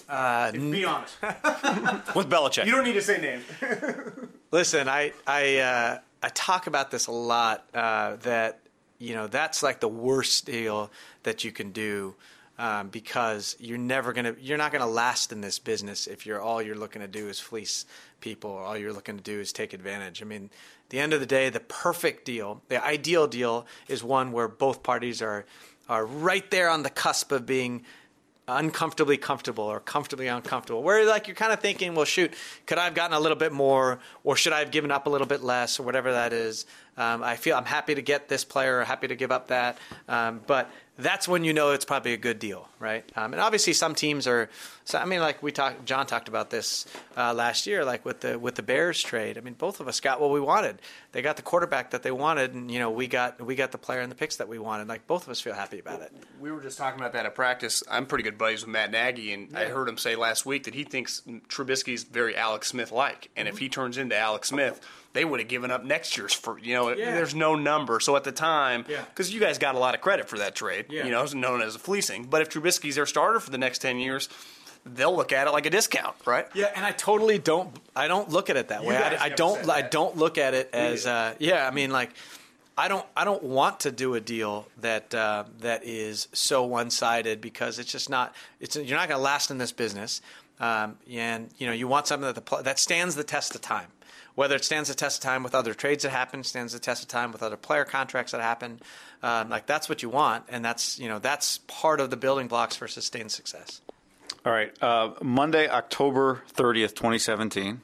[0.08, 1.14] Uh, Be honest.
[1.22, 2.64] With Belichick.
[2.64, 3.42] You don't need to say name.
[4.50, 7.68] Listen, I I uh, I talk about this a lot.
[7.72, 8.60] Uh, that
[8.98, 10.90] you know that's like the worst deal
[11.22, 12.14] that you can do.
[12.60, 16.60] Um, because you're never gonna, you're not gonna last in this business if you're all
[16.60, 17.86] you're looking to do is fleece
[18.20, 20.20] people, or all you're looking to do is take advantage.
[20.22, 20.50] I mean,
[20.88, 24.82] the end of the day, the perfect deal, the ideal deal, is one where both
[24.82, 25.46] parties are
[25.88, 27.84] are right there on the cusp of being
[28.48, 32.32] uncomfortably comfortable or comfortably uncomfortable where like you're kind of thinking well shoot
[32.66, 35.10] could i have gotten a little bit more or should i have given up a
[35.10, 36.64] little bit less or whatever that is
[36.98, 39.78] um, i feel i'm happy to get this player or happy to give up that
[40.08, 43.04] um, but that's when you know it's probably a good deal, right?
[43.14, 44.50] Um, and obviously, some teams are.
[44.84, 48.20] So I mean, like we talked, John talked about this uh, last year, like with
[48.20, 49.38] the with the Bears trade.
[49.38, 50.80] I mean, both of us got what we wanted.
[51.12, 53.78] They got the quarterback that they wanted, and you know, we got we got the
[53.78, 54.88] player and the picks that we wanted.
[54.88, 56.12] Like both of us feel happy about it.
[56.40, 57.84] We were just talking about that at practice.
[57.88, 60.74] I'm pretty good buddies with Matt Nagy, and I heard him say last week that
[60.74, 64.80] he thinks Trubisky's very Alex Smith like, and if he turns into Alex Smith,
[65.14, 66.90] they would have given up next year's for you know.
[66.90, 67.14] Yeah.
[67.14, 69.02] There's no number, so at the time, Yeah.
[69.08, 71.04] because you guys got a lot of credit for that trade, Yeah.
[71.04, 72.24] you know, it's known as a fleecing.
[72.24, 74.28] But if Trubisky's their starter for the next ten years,
[74.84, 76.46] they'll look at it like a discount, right?
[76.54, 77.74] Yeah, and I totally don't.
[77.96, 78.96] I don't look at it that way.
[78.96, 79.68] I, I don't.
[79.68, 81.06] I don't look at it as.
[81.06, 82.10] Uh, yeah, I mean, like,
[82.76, 83.04] I don't.
[83.16, 87.78] I don't want to do a deal that uh, that is so one sided because
[87.78, 88.34] it's just not.
[88.60, 90.20] It's you're not going to last in this business,
[90.60, 93.88] um, and you know you want something that the that stands the test of time.
[94.38, 97.02] Whether it stands the test of time with other trades that happen, stands the test
[97.02, 98.78] of time with other player contracts that happen,
[99.20, 102.46] um, like that's what you want, and that's you know that's part of the building
[102.46, 103.80] blocks for sustained success.
[104.46, 104.72] All right.
[104.80, 107.80] Uh, Monday, October 30th, 2017,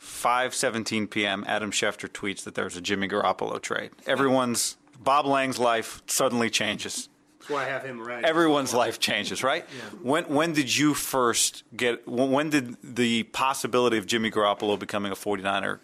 [0.00, 1.42] 5:17 p.m.
[1.48, 3.90] Adam Schefter tweets that there's a Jimmy Garoppolo trade.
[4.06, 7.08] Everyone's Bob Lang's life suddenly changes.
[7.42, 8.24] That's why I have him around.
[8.24, 9.64] Everyone's life changes, right?
[10.00, 12.06] When when did you first get?
[12.06, 15.80] When when did the possibility of Jimmy Garoppolo becoming a 49er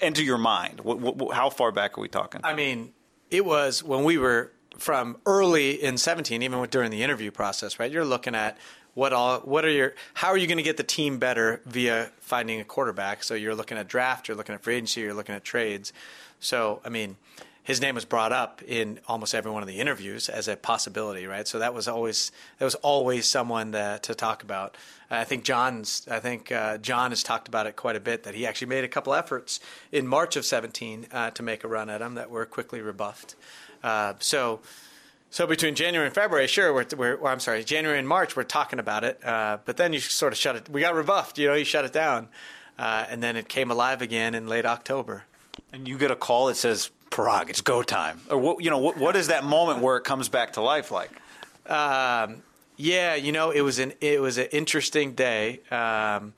[0.00, 0.80] enter your mind?
[0.80, 2.42] What, what, how far back are we talking?
[2.44, 2.92] I mean,
[3.30, 7.90] it was when we were from early in 17, even during the interview process, right?
[7.90, 8.58] You're looking at
[8.94, 12.10] what all, what are your, how are you going to get the team better via
[12.20, 13.22] finding a quarterback?
[13.24, 15.92] So you're looking at draft, you're looking at free agency, you're looking at trades.
[16.40, 17.16] So, I mean,
[17.68, 21.26] his name was brought up in almost every one of the interviews as a possibility,
[21.26, 21.46] right?
[21.46, 24.78] So that was always that was always someone that, to talk about.
[25.10, 28.34] I think John's I think uh, John has talked about it quite a bit that
[28.34, 29.60] he actually made a couple efforts
[29.92, 33.36] in March of 17 uh, to make a run at him that were quickly rebuffed.
[33.84, 34.60] Uh, so.
[35.30, 38.44] So between January and February, sure, we're, we're or I'm sorry, January and March, we're
[38.44, 39.22] talking about it.
[39.22, 40.70] Uh, but then you sort of shut it.
[40.70, 41.52] We got rebuffed, you know.
[41.52, 42.28] You shut it down,
[42.78, 45.24] uh, and then it came alive again in late October.
[45.70, 48.62] and you get a call that says, "Paraag, it's go time," or what?
[48.62, 51.10] You know, what, what is that moment where it comes back to life like?
[51.66, 52.42] Um,
[52.76, 56.32] yeah, you know, it was an it was an interesting day, um,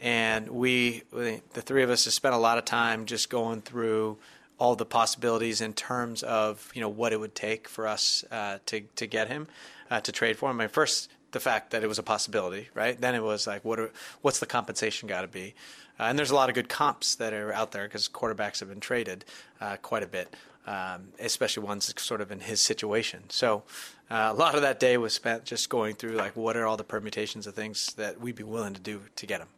[0.00, 4.18] and we, the three of us have spent a lot of time just going through
[4.58, 8.58] all the possibilities in terms of you know what it would take for us uh,
[8.66, 9.48] to to get him
[9.90, 10.60] uh, to trade for him.
[10.60, 12.98] I mean, first the fact that it was a possibility, right?
[12.98, 13.90] Then it was like, what are,
[14.22, 15.54] what's the compensation got to be?
[15.98, 18.68] Uh, and there's a lot of good comps that are out there because quarterbacks have
[18.68, 19.24] been traded
[19.60, 20.34] uh, quite a bit,
[20.66, 23.24] um, especially ones sort of in his situation.
[23.28, 23.64] So
[24.10, 26.76] uh, a lot of that day was spent just going through like, what are all
[26.76, 29.48] the permutations of things that we'd be willing to do to get him?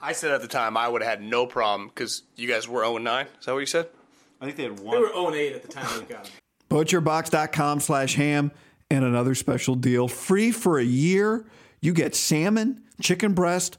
[0.00, 2.84] I said at the time I would have had no problem because you guys were
[2.84, 3.26] 0 9.
[3.38, 3.88] Is that what you said?
[4.40, 4.96] I think they had one.
[4.96, 6.32] They were 0 8 at the time we got him.
[6.70, 8.52] Butcherbox.com slash ham
[8.90, 10.08] and another special deal.
[10.08, 11.46] Free for a year.
[11.80, 13.78] You get salmon, chicken breast,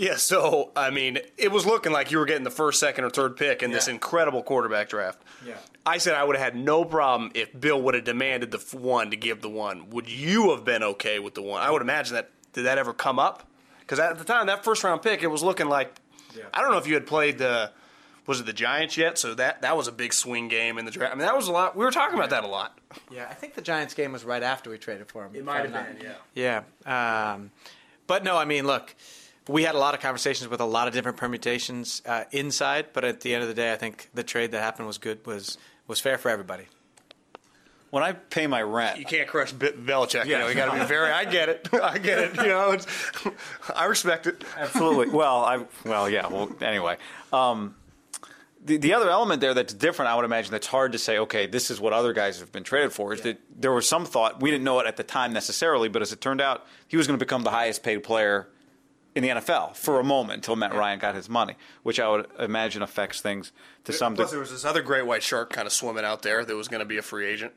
[0.00, 3.10] Yeah, so I mean, it was looking like you were getting the first, second, or
[3.10, 5.20] third pick in this incredible quarterback draft.
[5.46, 5.56] Yeah.
[5.84, 8.72] I said I would have had no problem if Bill would have demanded the f-
[8.72, 9.90] one to give the one.
[9.90, 11.60] Would you have been okay with the one?
[11.62, 12.30] I would imagine that.
[12.54, 13.46] Did that ever come up?
[13.80, 15.94] Because at the time, that first round pick, it was looking like.
[16.34, 16.44] yeah.
[16.54, 17.70] I don't know if you had played the.
[18.26, 19.18] Was it the Giants yet?
[19.18, 21.12] So that that was a big swing game in the draft.
[21.12, 21.76] I mean, that was a lot.
[21.76, 22.78] We were talking about that a lot.
[23.10, 25.34] Yeah, I think the Giants game was right after we traded for him.
[25.34, 26.62] It might have been, yeah.
[26.86, 27.32] Yeah.
[27.34, 27.50] Um,
[28.06, 28.94] but no, I mean, look,
[29.48, 33.04] we had a lot of conversations with a lot of different permutations uh, inside, but
[33.04, 35.58] at the end of the day, I think the trade that happened was good, was
[35.86, 36.64] was fair for everybody.
[37.90, 40.26] When I pay my rent, You can't crush B- Belichick.
[40.26, 41.10] You know, you got to be very.
[41.10, 41.68] I get it.
[41.82, 42.36] I get it.
[42.36, 42.86] You know, it's,
[43.74, 44.44] I respect it.
[44.56, 45.08] Absolutely.
[45.08, 46.28] well, I well, yeah.
[46.28, 46.98] Well, anyway,
[47.32, 47.74] um,
[48.64, 51.18] the the other element there that's different, I would imagine, that's hard to say.
[51.18, 53.12] Okay, this is what other guys have been traded for.
[53.12, 56.00] Is that there was some thought we didn't know it at the time necessarily, but
[56.02, 58.46] as it turned out, he was going to become the highest paid player
[59.14, 62.26] in the NFL for a moment until Matt Ryan got his money, which I would
[62.38, 63.52] imagine affects things
[63.84, 64.36] to some Plus, degree.
[64.36, 66.80] there was this other great white shark kind of swimming out there that was going
[66.80, 67.52] to be a free agent.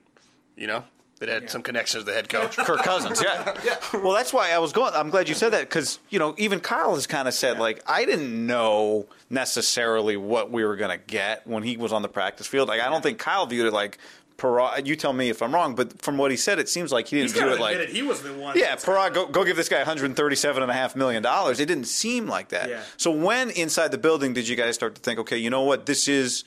[0.56, 0.84] You know,
[1.20, 2.58] that had some connections to the head coach.
[2.58, 3.56] Kirk Cousins, yeah.
[3.94, 4.94] Well, that's why I was going.
[4.96, 7.82] I'm glad you said that because you know even Kyle has kind of said like
[7.88, 12.08] I didn't know necessarily what we were going to get when he was on the
[12.08, 12.68] practice field.
[12.68, 13.98] Like I don't think Kyle viewed it like.
[14.38, 17.08] Paraag, you tell me if I'm wrong, but from what he said, it seems like
[17.08, 18.58] he didn't do it like he was the one.
[18.58, 21.60] yeah, Paraag, go, go give this guy 137 and a half million dollars.
[21.60, 22.70] It didn't seem like that.
[22.70, 22.82] Yeah.
[22.98, 25.86] So when inside the building did you guys start to think, okay, you know what,
[25.86, 26.44] this is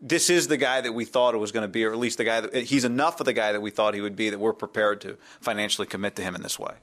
[0.00, 2.18] this is the guy that we thought it was going to be, or at least
[2.18, 4.38] the guy that he's enough of the guy that we thought he would be that
[4.38, 6.74] we're prepared to financially commit to him in this way.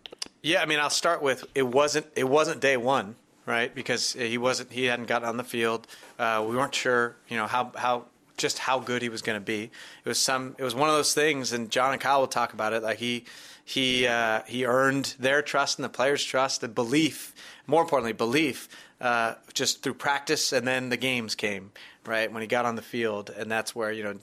[0.42, 3.74] Yeah, I mean, I'll start with it wasn't it wasn't day one, right?
[3.76, 5.86] Because he wasn't he hadn't gotten on the field.
[6.18, 8.06] Uh, we weren't sure, you know, how how
[8.42, 9.64] just how good he was going to be.
[9.64, 12.54] It was some it was one of those things, and John and Kyle will talk
[12.54, 12.84] about it.
[12.84, 13.26] Like he
[13.64, 17.34] he uh, he earned their trust and the players' trust, the belief.
[17.68, 18.68] More importantly, belief.
[19.00, 21.72] Uh, just through practice, and then the games came
[22.06, 24.16] right when he got on the field, and that's where you know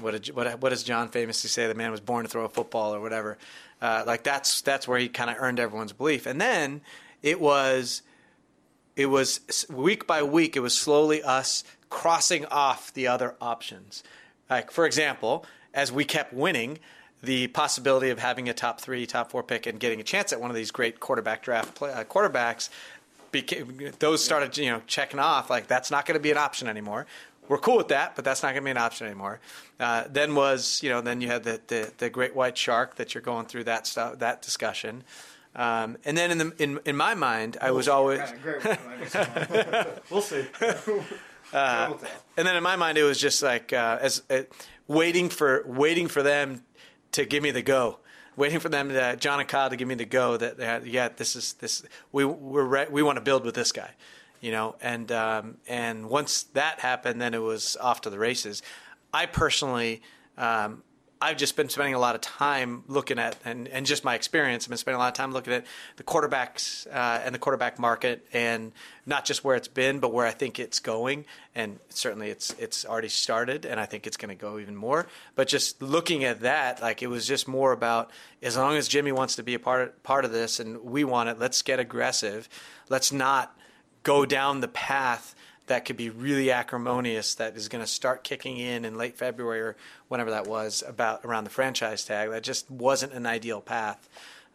[0.00, 1.66] what did, what what does John famously say?
[1.66, 3.38] The man was born to throw a football or whatever.
[3.80, 6.26] Uh, like that's that's where he kind of earned everyone's belief.
[6.26, 6.82] And then
[7.22, 8.02] it was
[8.96, 10.56] it was week by week.
[10.56, 14.02] It was slowly us crossing off the other options.
[14.48, 16.78] Like for example, as we kept winning,
[17.22, 20.40] the possibility of having a top three, top four pick and getting a chance at
[20.40, 22.70] one of these great quarterback draft play, uh, quarterbacks
[23.30, 26.66] became those started you know checking off like that's not going to be an option
[26.68, 27.06] anymore.
[27.48, 29.40] We're cool with that, but that's not going to be an option anymore.
[29.78, 33.14] Uh, then was you know then you had the, the the great white shark that
[33.14, 35.04] you're going through that stuff that discussion.
[35.56, 38.20] Um, and then in the in, in my mind, I was always
[40.10, 40.46] we'll see.
[41.52, 41.96] uh,
[42.36, 44.42] and then in my mind, it was just like uh, as uh,
[44.88, 46.62] waiting for waiting for them
[47.12, 47.98] to give me the go,
[48.36, 51.08] waiting for them to John and Kyle to give me the go that uh, yeah,
[51.08, 51.82] this is this
[52.12, 53.90] we we're re- we want to build with this guy,
[54.40, 54.76] you know.
[54.80, 58.62] And um, and once that happened, then it was off to the races.
[59.12, 60.02] I personally.
[60.38, 60.82] Um,
[61.22, 64.64] I've just been spending a lot of time looking at, and, and just my experience,
[64.64, 65.66] I've been spending a lot of time looking at
[65.96, 68.72] the quarterbacks uh, and the quarterback market, and
[69.04, 71.26] not just where it's been, but where I think it's going.
[71.54, 75.08] And certainly, it's it's already started, and I think it's going to go even more.
[75.34, 78.10] But just looking at that, like it was just more about
[78.42, 81.28] as long as Jimmy wants to be a part part of this, and we want
[81.28, 82.48] it, let's get aggressive.
[82.88, 83.54] Let's not
[84.04, 85.34] go down the path
[85.70, 89.60] that could be really acrimonious that is going to start kicking in in late February
[89.60, 89.76] or
[90.08, 92.30] whenever that was about around the franchise tag.
[92.30, 94.08] That just wasn't an ideal path,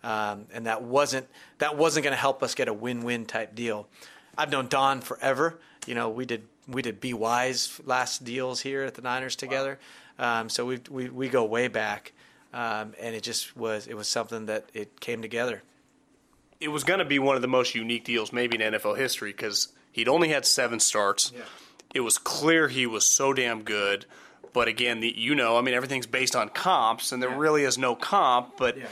[0.03, 1.27] um, and that wasn't
[1.59, 3.87] that wasn't going to help us get a win-win type deal.
[4.37, 5.57] I've known Don forever.
[5.87, 9.79] You know, we did we did BY's last deals here at the Niners together,
[10.19, 10.41] wow.
[10.41, 12.11] um, so we, we we go way back,
[12.53, 15.63] um, and it just was it was something that it came together.
[16.59, 19.31] It was going to be one of the most unique deals maybe in NFL history
[19.31, 21.31] because He'd only had seven starts.
[21.33, 21.43] Yeah.
[21.93, 24.05] It was clear he was so damn good.
[24.51, 27.37] But again, the, you know, I mean, everything's based on comps, and there yeah.
[27.37, 28.57] really is no comp.
[28.57, 28.87] But yeah.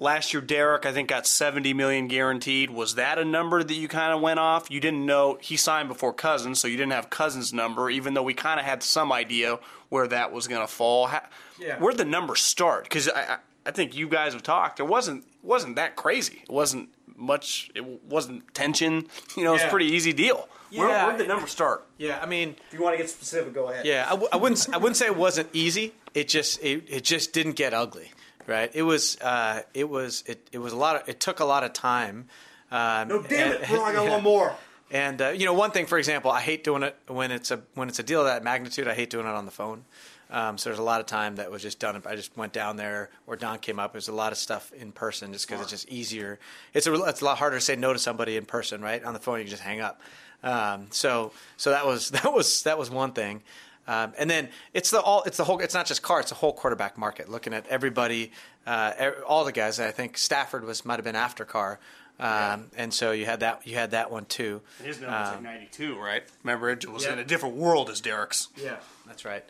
[0.00, 2.70] last year, Derek, I think, got seventy million guaranteed.
[2.70, 4.68] Was that a number that you kind of went off?
[4.68, 8.24] You didn't know he signed before Cousins, so you didn't have Cousins' number, even though
[8.24, 11.06] we kind of had some idea where that was going to fall.
[11.06, 11.22] How,
[11.60, 11.78] yeah.
[11.78, 12.82] Where'd the number start?
[12.82, 13.36] Because I, I,
[13.66, 14.80] I think you guys have talked.
[14.80, 16.42] It wasn't wasn't that crazy.
[16.42, 16.88] It wasn't
[17.18, 17.70] much.
[17.74, 19.06] It wasn't tension.
[19.36, 19.56] You know, yeah.
[19.56, 20.48] it's a pretty easy deal.
[20.70, 20.80] Yeah.
[20.80, 21.86] Where, where did the number start?
[21.96, 23.86] Yeah, I mean, if you want to get specific, go ahead.
[23.86, 24.68] Yeah, I w- I wouldn't.
[24.74, 25.94] I wouldn't say it wasn't easy.
[26.14, 28.10] It just it, it just didn't get ugly,
[28.46, 28.70] right?
[28.74, 31.62] It was uh, it was it, it was a lot of it took a lot
[31.62, 32.26] of time.
[32.70, 34.10] Um, no, damn and, it, bro, I got yeah.
[34.10, 34.54] one more.
[34.90, 37.60] And uh, you know, one thing, for example, I hate doing it when it's a
[37.74, 38.88] when it's a deal of that magnitude.
[38.88, 39.84] I hate doing it on the phone.
[40.30, 42.02] Um, so there's a lot of time that was just done.
[42.06, 43.92] I just went down there, or Don came up.
[43.92, 46.38] There's a lot of stuff in person, just because it's just easier.
[46.74, 49.02] It's a it's a lot harder to say no to somebody in person, right?
[49.02, 50.00] On the phone, you can just hang up.
[50.42, 53.42] Um, so so that was that was that was one thing.
[53.86, 56.34] Um, and then it's the all it's the whole it's not just Carr it's the
[56.34, 58.32] whole quarterback market looking at everybody
[58.66, 61.80] uh, all the guys I think Stafford was might have been after Carr
[62.20, 62.58] um, yeah.
[62.76, 64.60] and so you had that you had that one too.
[64.82, 66.24] His number's um, like ninety two, right?
[66.42, 67.12] Remember, it was yeah.
[67.12, 68.48] in a different world as Derek's.
[68.56, 68.76] Yeah,
[69.06, 69.44] that's right.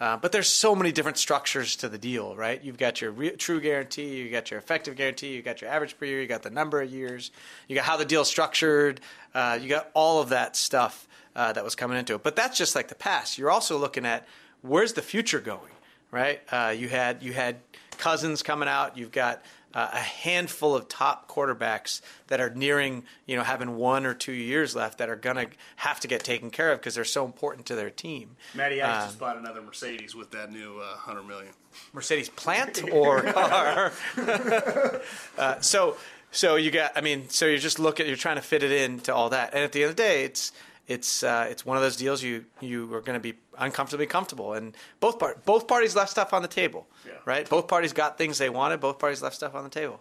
[0.00, 2.62] Uh, but there's so many different structures to the deal, right?
[2.62, 5.98] You've got your re- true guarantee, you got your effective guarantee, you got your average
[5.98, 7.32] per year, you got the number of years,
[7.66, 9.00] you got how the deal's structured,
[9.34, 12.22] uh, you got all of that stuff uh, that was coming into it.
[12.22, 13.38] But that's just like the past.
[13.38, 14.26] You're also looking at
[14.62, 15.72] where's the future going,
[16.12, 16.40] right?
[16.50, 17.56] Uh, you had you had
[17.98, 19.42] Cousins coming out, you've got
[19.74, 24.32] uh, a handful of top quarterbacks that are nearing, you know, having one or two
[24.32, 27.24] years left that are going to have to get taken care of because they're so
[27.24, 28.36] important to their team.
[28.54, 31.52] Matty Ice um, just bought another Mercedes with that new uh, hundred million.
[31.92, 33.92] Mercedes plant or car?
[35.38, 35.96] uh, so,
[36.30, 36.92] so you got.
[36.96, 38.06] I mean, so you're just looking.
[38.06, 40.24] You're trying to fit it into all that, and at the end of the day,
[40.24, 40.52] it's
[40.88, 44.54] it's uh, it's one of those deals you you are going to be uncomfortably comfortable,
[44.54, 47.12] and both part both parties left stuff on the table, yeah.
[47.26, 47.48] right?
[47.48, 48.80] Both parties got things they wanted.
[48.80, 50.00] Both parties left stuff on the table.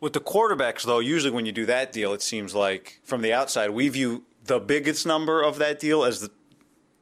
[0.00, 3.32] With the quarterbacks, though, usually when you do that deal, it seems like from the
[3.32, 6.30] outside we view the biggest number of that deal as the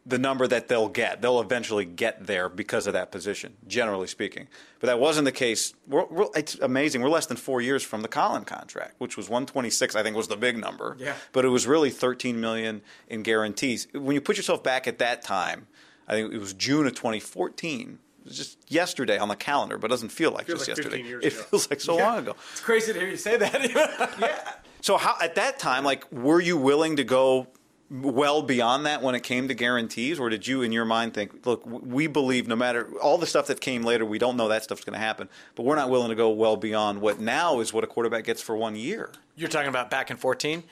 [0.07, 1.21] the number that they'll get.
[1.21, 4.47] They'll eventually get there because of that position, generally speaking.
[4.79, 5.75] But that wasn't the case.
[5.89, 7.03] We're, we're, it's amazing.
[7.03, 9.97] We're less than four years from the Colin contract, which was 126.
[9.97, 10.97] I think was the big number.
[10.99, 11.15] Yeah.
[11.33, 13.89] But it was really 13 million in guarantees.
[13.93, 15.67] When you put yourself back at that time,
[16.07, 17.99] I think it was June of 2014.
[18.21, 21.01] It was just yesterday on the calendar, but it doesn't feel like just like yesterday.
[21.01, 21.43] It ago.
[21.43, 22.07] feels like so yeah.
[22.07, 22.37] long ago.
[22.53, 24.15] It's crazy to hear you say that.
[24.21, 24.53] yeah.
[24.83, 27.49] So how at that time, like, were you willing to go
[27.91, 31.47] well beyond that when it came to guarantees, or did you, in your mind, think,
[31.47, 34.65] look, we believe no matter all the stuff that came later, we don't know that
[34.65, 37.73] stuff's going to happen, but we're not willing to go well beyond what now is
[37.73, 39.11] what a quarterback gets for one year?
[39.37, 40.65] You're talking about back in 14?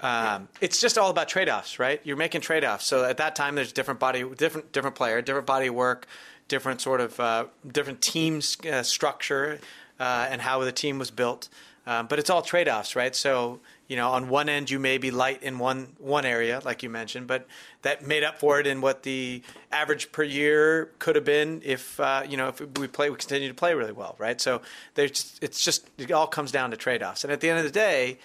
[0.00, 2.00] Um, it's just all about trade-offs, right?
[2.04, 2.84] You're making trade-offs.
[2.84, 6.06] So at that time, there's different body, different different player, different body work,
[6.46, 8.40] different sort of uh, different team
[8.70, 9.58] uh, structure,
[9.98, 11.48] uh, and how the team was built.
[11.84, 13.16] Um, but it's all trade-offs, right?
[13.16, 16.82] So you know, on one end you may be light in one one area, like
[16.82, 17.46] you mentioned, but
[17.82, 21.98] that made up for it in what the average per year could have been if
[21.98, 24.40] uh, you know if we play, we continue to play really well, right?
[24.40, 24.60] So
[24.94, 27.64] there's, it's just it all comes down to trade offs, and at the end of
[27.64, 28.18] the day,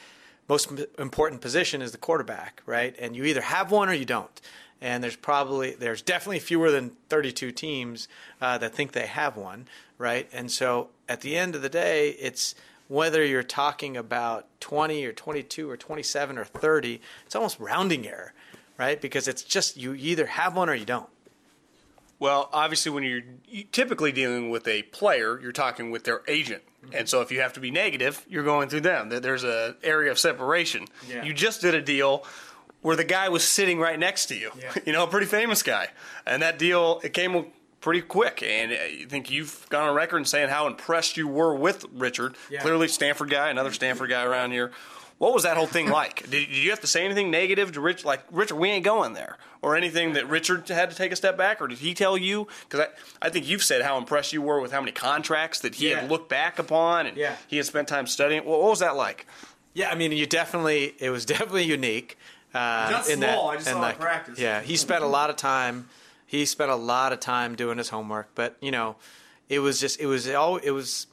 [0.50, 2.94] most important position is the quarterback, right?
[3.00, 4.42] And you either have one or you don't.
[4.82, 8.10] And there's probably there's definitely fewer than 32 teams
[8.42, 9.66] uh, that think they have one,
[9.98, 10.28] right?
[10.34, 12.54] And so at the end of the day, it's
[12.88, 18.34] whether you're talking about 20 or 22 or 27 or 30, it's almost rounding error,
[18.78, 19.00] right?
[19.00, 21.10] Because it's just you either have one or you don't.
[22.20, 26.64] Well, obviously, when you're typically dealing with a player, you're talking with their agent.
[26.86, 26.96] Mm-hmm.
[26.96, 29.10] And so if you have to be negative, you're going through them.
[29.10, 30.88] There's an area of separation.
[31.10, 31.24] Yeah.
[31.26, 32.26] You just did a deal
[32.82, 34.52] where the guy was sitting right next to you.
[34.58, 34.74] Yeah.
[34.86, 35.90] You know, a pretty famous guy.
[36.26, 37.46] And that deal, it came
[37.84, 38.42] pretty quick.
[38.42, 42.36] And I think you've gone on record in saying how impressed you were with Richard.
[42.50, 42.62] Yeah.
[42.62, 44.72] Clearly, Stanford guy, another Stanford guy around here.
[45.20, 46.24] What was that whole thing like?
[46.24, 48.04] did, did you have to say anything negative to Rich?
[48.04, 49.38] Like, Richard, we ain't going there.
[49.62, 51.62] Or anything that Richard had to take a step back?
[51.62, 52.48] Or did he tell you?
[52.68, 52.88] Because
[53.22, 55.92] I, I think you've said how impressed you were with how many contracts that he
[55.92, 56.02] Yeah.
[56.02, 57.36] had looked back upon and Yeah.
[57.48, 58.44] he had spent time studying.
[58.44, 59.26] What, what was that like?
[59.74, 62.18] Yeah, I mean, you definitely it was definitely unique.
[62.54, 62.58] Uh,
[62.92, 64.40] Not in small, That, I just saw like, practice.
[64.40, 65.88] Yeah, he spent a lot of time.
[66.34, 68.96] He spent a lot of time doing his homework, but you know,
[69.50, 71.06] it was just it was all it was.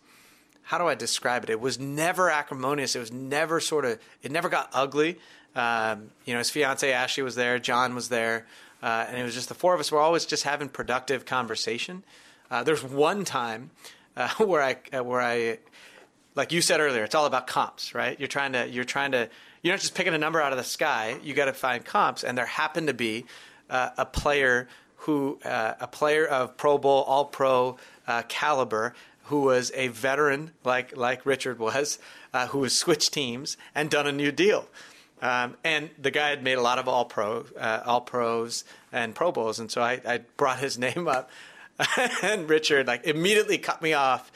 [0.62, 1.50] How do I describe it?
[1.50, 2.96] It was never acrimonious.
[2.96, 3.98] It was never sort of.
[4.22, 5.18] It never got ugly.
[5.54, 7.58] Um, you know, his fiance Ashley was there.
[7.58, 8.46] John was there,
[8.82, 9.92] uh, and it was just the four of us.
[9.92, 12.02] Were always just having productive conversation.
[12.50, 13.72] Uh, there's one time
[14.16, 15.58] uh, where I uh, where I
[16.34, 18.18] like you said earlier, it's all about comps, right?
[18.18, 19.28] You're trying to you're trying to
[19.60, 21.18] you're not just picking a number out of the sky.
[21.22, 23.26] You got to find comps, and there happened to be
[23.68, 24.66] uh, a player
[25.00, 27.76] who uh, a player of Pro Bowl, All Pro
[28.06, 28.94] uh, caliber,
[29.24, 31.98] who was a veteran like like Richard was,
[32.34, 34.66] uh, who has switched teams and done a new deal.
[35.22, 39.14] Um, and the guy had made a lot of all pro, uh, all pros and
[39.14, 41.30] Pro Bowls, and so I, I brought his name up,
[42.22, 44.32] and Richard like immediately cut me off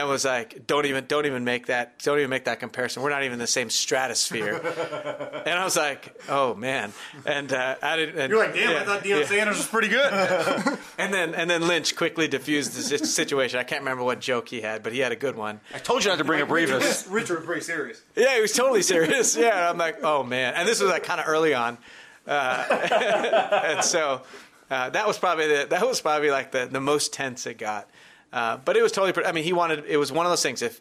[0.00, 3.02] and was like, "Don't even, don't even make that, don't even make that comparison.
[3.02, 4.54] We're not even in the same stratosphere."
[5.46, 6.92] and I was like, "Oh man!"
[7.24, 8.18] And uh, I didn't.
[8.18, 9.26] And, You're like, damn, yeah, I thought Deion yeah.
[9.26, 10.78] Sanders was pretty good.
[10.98, 13.60] And then, and then Lynch quickly diffused the situation.
[13.60, 15.60] I can't remember what joke he had, but he had a good one.
[15.72, 17.06] I told you not to bring up Revis.
[17.08, 18.02] Richard was pretty serious.
[18.16, 19.36] Yeah, he was totally serious.
[19.36, 20.54] Yeah, I'm like, oh man.
[20.54, 21.78] And this was like kind of early on,
[22.26, 24.22] uh, and so
[24.70, 27.88] uh, that was probably the, that was probably like the, the most tense it got.
[28.32, 29.26] Uh, but it was totally.
[29.26, 29.84] I mean, he wanted.
[29.86, 30.62] It was one of those things.
[30.62, 30.80] If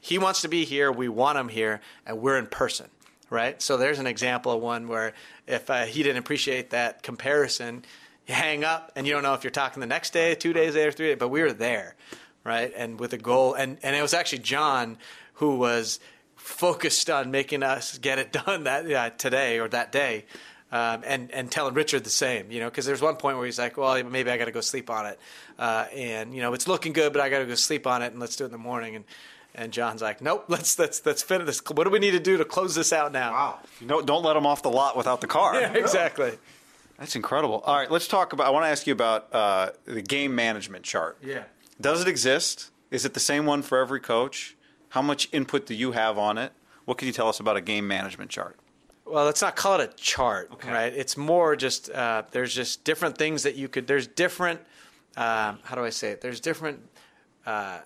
[0.00, 2.88] he wants to be here, we want him here, and we're in person,
[3.30, 3.60] right?
[3.60, 5.14] So there's an example of one where
[5.46, 7.84] if uh, he didn't appreciate that comparison,
[8.26, 10.74] you hang up, and you don't know if you're talking the next day, two days
[10.74, 11.18] later, three days.
[11.18, 11.96] But we were there,
[12.44, 12.72] right?
[12.76, 14.98] And with a goal, and and it was actually John
[15.34, 15.98] who was
[16.36, 20.26] focused on making us get it done that uh, today or that day.
[20.72, 23.60] Um, and and telling Richard the same, you know, because there's one point where he's
[23.60, 25.20] like, "Well, maybe I got to go sleep on it,"
[25.56, 28.10] uh, and you know, it's looking good, but I got to go sleep on it,
[28.10, 28.96] and let's do it in the morning.
[28.96, 29.04] And
[29.54, 31.62] and John's like, "Nope, let's let's let's finish this.
[31.72, 33.58] What do we need to do to close this out now?" Wow.
[33.80, 35.54] You know, don't let him off the lot without the car.
[35.60, 36.32] Yeah, exactly.
[36.98, 37.62] That's incredible.
[37.64, 38.46] All right, let's talk about.
[38.46, 41.18] I want to ask you about uh, the game management chart.
[41.22, 41.44] Yeah.
[41.80, 42.70] Does it exist?
[42.90, 44.56] Is it the same one for every coach?
[44.90, 46.52] How much input do you have on it?
[46.84, 48.56] What can you tell us about a game management chart?
[49.06, 50.92] Well, let's not call it a chart, right?
[50.92, 53.86] It's more just uh, there's just different things that you could.
[53.86, 54.60] There's different.
[55.16, 56.20] Um, how do I say it?
[56.20, 56.80] There's different
[57.44, 57.80] uh,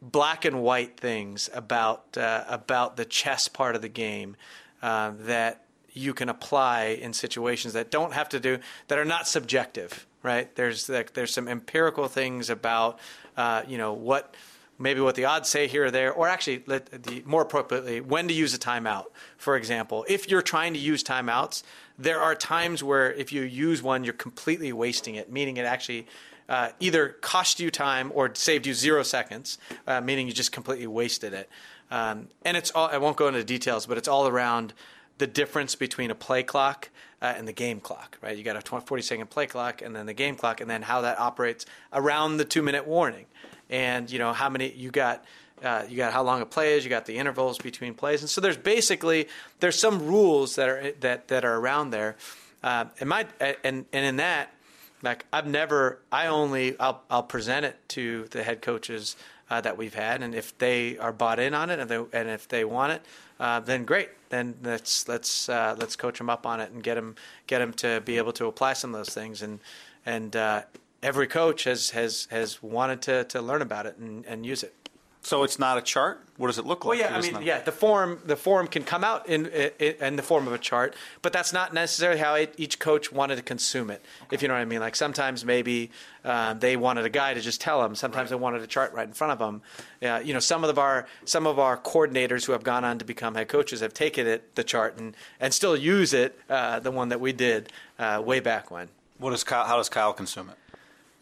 [0.00, 4.36] black and white things about uh, about the chess part of the game
[4.80, 8.58] uh, that you can apply in situations that don't have to do
[8.88, 10.54] that are not subjective, right?
[10.54, 13.00] There's like, there's some empirical things about
[13.36, 14.34] uh, you know what
[14.80, 18.26] maybe what the odds say here or there, or actually, let the, more appropriately, when
[18.28, 19.06] to use a timeout.
[19.36, 21.62] For example, if you're trying to use timeouts,
[21.98, 26.06] there are times where if you use one, you're completely wasting it, meaning it actually
[26.48, 30.86] uh, either cost you time or saved you zero seconds, uh, meaning you just completely
[30.86, 31.48] wasted it.
[31.90, 34.72] Um, and it's all, I won't go into details, but it's all around
[35.18, 36.88] the difference between a play clock
[37.20, 38.36] uh, and the game clock, right?
[38.36, 40.82] You got a 20, 40 second play clock and then the game clock, and then
[40.82, 43.26] how that operates around the two minute warning.
[43.70, 45.24] And, you know, how many you got.
[45.62, 46.84] Uh, you got how long a play is.
[46.84, 50.92] You got the intervals between plays, and so there's basically there's some rules that are
[51.00, 52.16] that that are around there.
[52.62, 53.26] Uh, and my
[53.62, 54.54] and and in that,
[55.02, 59.16] like I've never, I only I'll I'll present it to the head coaches
[59.50, 62.28] uh, that we've had, and if they are bought in on it, and they and
[62.30, 63.02] if they want it,
[63.38, 64.08] uh, then great.
[64.30, 67.16] Then let's let's uh, let's coach them up on it and get them
[67.46, 69.42] get them to be able to apply some of those things.
[69.42, 69.60] And
[70.06, 70.62] and uh,
[71.02, 74.74] every coach has has has wanted to to learn about it and, and use it.
[75.22, 76.24] So it's not a chart.
[76.38, 76.98] What does it look like?
[76.98, 79.94] Well, yeah, I mean, not- yeah, the form the form can come out in, in
[80.00, 83.36] in the form of a chart, but that's not necessarily how it, each coach wanted
[83.36, 84.00] to consume it.
[84.30, 85.90] If you know what I mean, like sometimes maybe
[86.24, 87.94] um, they wanted a guy to just tell them.
[87.94, 89.60] Sometimes they wanted a chart right in front of them.
[90.00, 93.04] Yeah, you know, some of our some of our coordinators who have gone on to
[93.04, 96.38] become head coaches have taken it the chart and and still use it.
[96.48, 98.88] Uh, the one that we did uh, way back when.
[99.18, 100.56] What does Kyle, how does Kyle consume it?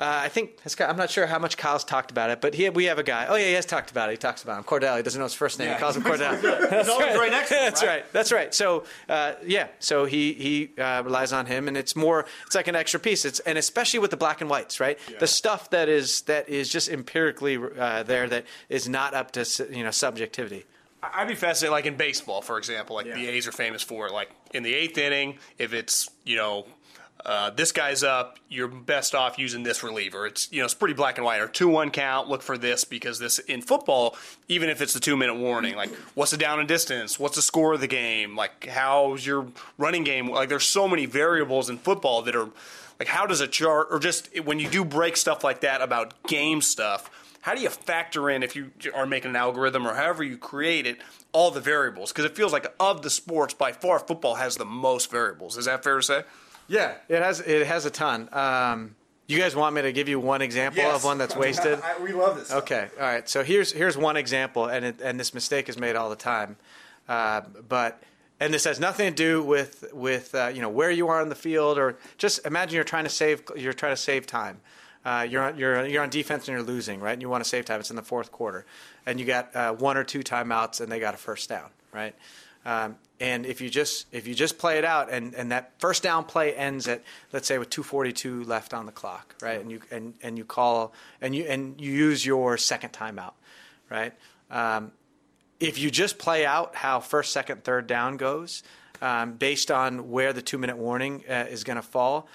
[0.01, 2.85] Uh, I think I'm not sure how much Kyle's talked about it, but he, we
[2.85, 3.27] have a guy.
[3.29, 4.13] Oh yeah, he has talked about it.
[4.13, 4.65] He talks about him.
[4.65, 4.97] Cordell.
[4.97, 5.73] He doesn't know his first name.
[5.73, 6.41] He calls him Cordell.
[6.71, 7.89] That's always right next to him, That's right?
[7.89, 8.13] right.
[8.13, 8.55] That's right.
[8.55, 12.27] So uh, yeah, so he he uh, relies on him, and it's more.
[12.47, 13.25] It's like an extra piece.
[13.25, 14.99] It's and especially with the black and whites, right?
[15.19, 19.45] The stuff that is that is just empirically uh, there that is not up to
[19.71, 20.65] you know subjectivity.
[21.03, 24.13] I'd be fascinated, like in baseball, for example, like the A's are famous for it.
[24.13, 26.67] Like in the eighth inning, if it's you know
[27.25, 30.27] uh, this guy's up, you're best off using this reliever.
[30.27, 31.41] It's you know it's pretty black and white.
[31.41, 34.17] Or two one count, look for this because this in football,
[34.49, 37.43] even if it's the two minute warning, like what's the down and distance, what's the
[37.43, 39.49] score of the game, like how's your
[39.79, 40.29] running game.
[40.31, 42.51] Like there's so many variables in football that are
[42.99, 46.23] like how does a chart or just when you do break stuff like that about
[46.25, 47.11] game stuff.
[47.41, 50.87] How do you factor in if you are making an algorithm or however you create
[50.87, 50.99] it,
[51.33, 52.13] all the variables?
[52.13, 55.57] Because it feels like of the sports, by far, football has the most variables.
[55.57, 56.25] Is that fair to say?
[56.69, 58.29] Yeah, it has it has a ton.
[58.33, 58.95] Um,
[59.27, 61.81] you guys want me to give you one example of one that's wasted?
[62.03, 62.53] we love this.
[62.53, 63.29] Okay, all right.
[63.29, 66.57] So here's here's one example, and it, and this mistake is made all the time,
[67.09, 68.03] uh, but
[68.41, 71.29] and this has nothing to do with with uh, you know where you are on
[71.29, 74.61] the field or just imagine you're trying to save you're trying to save time.
[75.05, 77.13] Uh, you're on, you're you're on defense and you're losing, right?
[77.13, 77.81] And you want to save time.
[77.81, 78.67] It's in the fourth quarter,
[79.07, 82.15] and you got uh, one or two timeouts, and they got a first down, right?
[82.65, 86.03] Um, and if you just if you just play it out, and, and that first
[86.03, 87.03] down play ends at
[87.33, 89.61] let's say with 2:42 left on the clock, right?
[89.61, 93.33] And you and, and you call and you and you use your second timeout,
[93.91, 94.13] right?
[94.51, 94.93] Um,
[95.61, 98.63] if you just play out how first, second, third down goes,
[99.03, 102.29] um, based on where the two minute warning uh, is going to fall,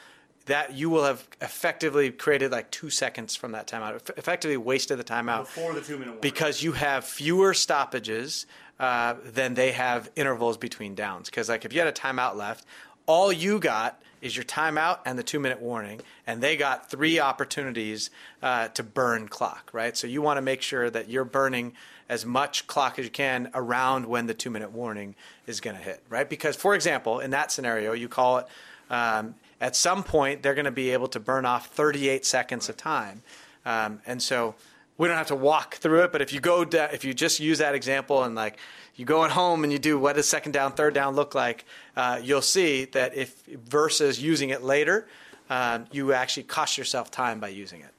[0.48, 5.00] that you will have effectively created like two seconds from that timeout, Eff- effectively wasted
[5.00, 6.22] the timeout Before the two-minute warning.
[6.22, 8.46] because you have fewer stoppages
[8.80, 11.30] uh, than they have intervals between downs.
[11.30, 12.66] Because like if you had a timeout left,
[13.06, 17.20] all you got is your timeout and the two minute warning, and they got three
[17.20, 18.10] opportunities
[18.42, 19.98] uh, to burn clock, right?
[19.98, 21.74] So you want to make sure that you're burning
[22.08, 25.16] as much clock as you can around when the two minute warning
[25.46, 26.30] is going to hit, right?
[26.30, 28.48] Because, for example, in that scenario, you call it
[28.90, 32.78] um, at some point they're going to be able to burn off 38 seconds of
[32.78, 33.24] time,
[33.66, 34.56] um, and so
[34.98, 36.12] we don't have to walk through it.
[36.12, 38.58] But if you go, if you just use that example and like
[38.96, 41.66] you go at home and you do what does second down, third down look like,
[41.96, 45.08] uh, you'll see that if versus using it later,
[45.50, 47.92] um, you actually cost yourself time by using it.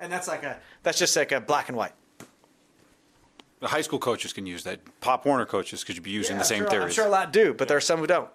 [0.00, 1.92] And that's like a that's just like a black and white.
[3.60, 4.80] The high school coaches can use that.
[5.00, 6.84] Pop Warner coaches could be using the same sure, theories.
[6.86, 8.28] I'm sure a lot do, but there are some who don't.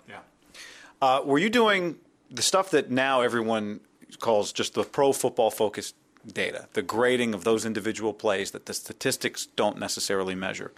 [1.02, 1.98] Uh, were you doing
[2.30, 3.80] the stuff that now everyone
[4.20, 5.96] calls just the pro football focused
[6.34, 10.72] data, the grading of those individual plays that the statistics don't necessarily measure?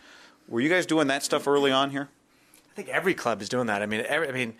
[0.47, 2.09] Were you guys doing that stuff early on here?
[2.71, 3.81] I think every club is doing that.
[3.81, 4.53] I mean, every, I mean,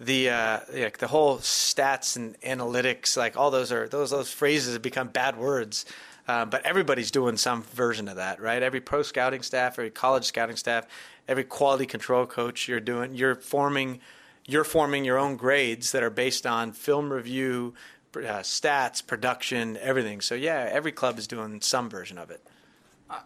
[0.00, 4.74] the uh, like the whole stats and analytics, like all those are those those phrases
[4.74, 5.84] have become bad words.
[6.26, 8.62] Uh, but everybody's doing some version of that, right?
[8.62, 10.86] Every pro scouting staff, every college scouting staff,
[11.28, 14.00] every quality control coach, you're doing, you're forming,
[14.46, 17.74] you're forming your own grades that are based on film review,
[18.16, 20.20] uh, stats, production, everything.
[20.20, 22.40] So yeah, every club is doing some version of it.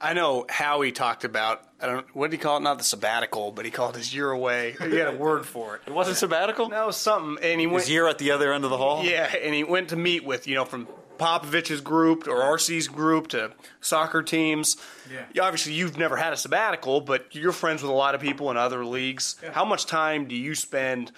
[0.00, 2.60] I know Howie talked about I don't what did he call it?
[2.60, 4.74] Not the sabbatical, but he called his year away.
[4.88, 5.82] He had a word for it.
[5.86, 6.68] It wasn't sabbatical?
[6.68, 7.42] No, something.
[7.44, 7.82] And he went.
[7.82, 9.04] His year at the other end of the hall?
[9.04, 13.28] Yeah, and he went to meet with you know from Popovich's group or RC's group
[13.28, 14.76] to soccer teams.
[15.12, 15.42] Yeah.
[15.42, 18.56] Obviously, you've never had a sabbatical, but you're friends with a lot of people in
[18.56, 19.36] other leagues.
[19.52, 21.12] How much time do you spend?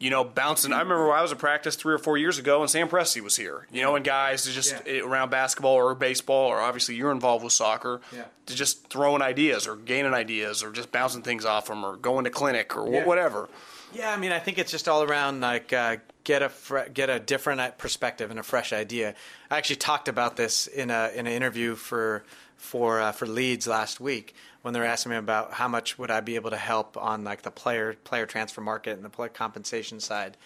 [0.00, 0.72] You know, bouncing.
[0.72, 3.36] I remember I was at practice three or four years ago, and Sam Presti was
[3.36, 3.66] here.
[3.72, 7.44] You know, and guys to just eh, around basketball or baseball, or obviously you're involved
[7.44, 8.00] with soccer,
[8.46, 12.24] to just throwing ideas or gaining ideas or just bouncing things off them or going
[12.24, 13.48] to clinic or wh- whatever.
[13.94, 17.08] Yeah, I mean, I think it's just all around like uh, get a fre- get
[17.08, 19.14] a different uh, perspective and a fresh idea.
[19.50, 22.24] I actually talked about this in a in an interview for
[22.64, 26.10] for uh, for Leeds last week when they were asking me about how much would
[26.10, 29.28] I be able to help on like the player player transfer market and the player
[29.28, 30.36] compensation side.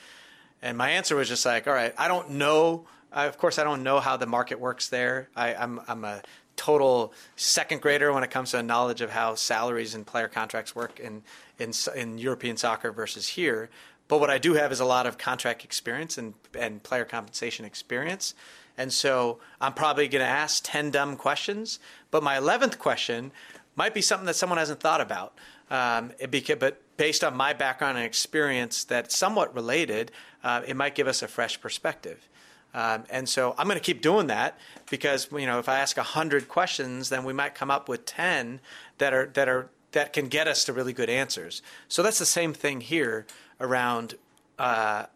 [0.61, 2.87] And my answer was just like, all right, I don't know.
[3.13, 5.29] I, of course, I don't know how the market works there.
[5.37, 6.23] I, I'm I'm a
[6.57, 10.75] total second grader when it comes to a knowledge of how salaries and player contracts
[10.75, 11.23] work in
[11.59, 13.71] in in European soccer versus here.
[14.09, 17.65] but what I do have is a lot of contract experience and and player compensation
[17.65, 18.35] experience.
[18.79, 23.33] And so I'm probably going to ask 10 dumb questions, but my 11th question
[23.77, 25.35] might be something that someone hasn't thought about.
[25.71, 30.13] Um, beca- but based on my background and experience that's somewhat related,
[30.43, 32.29] uh, it might give us a fresh perspective.
[32.73, 34.59] Um, and so I'm going to keep doing that
[34.91, 38.61] because you know if I ask 100 questions, then we might come up with 10
[38.99, 41.63] that are that are that can get us to really good answers.
[41.89, 43.27] So that's the same thing here
[43.59, 44.17] around
[44.59, 45.07] uh,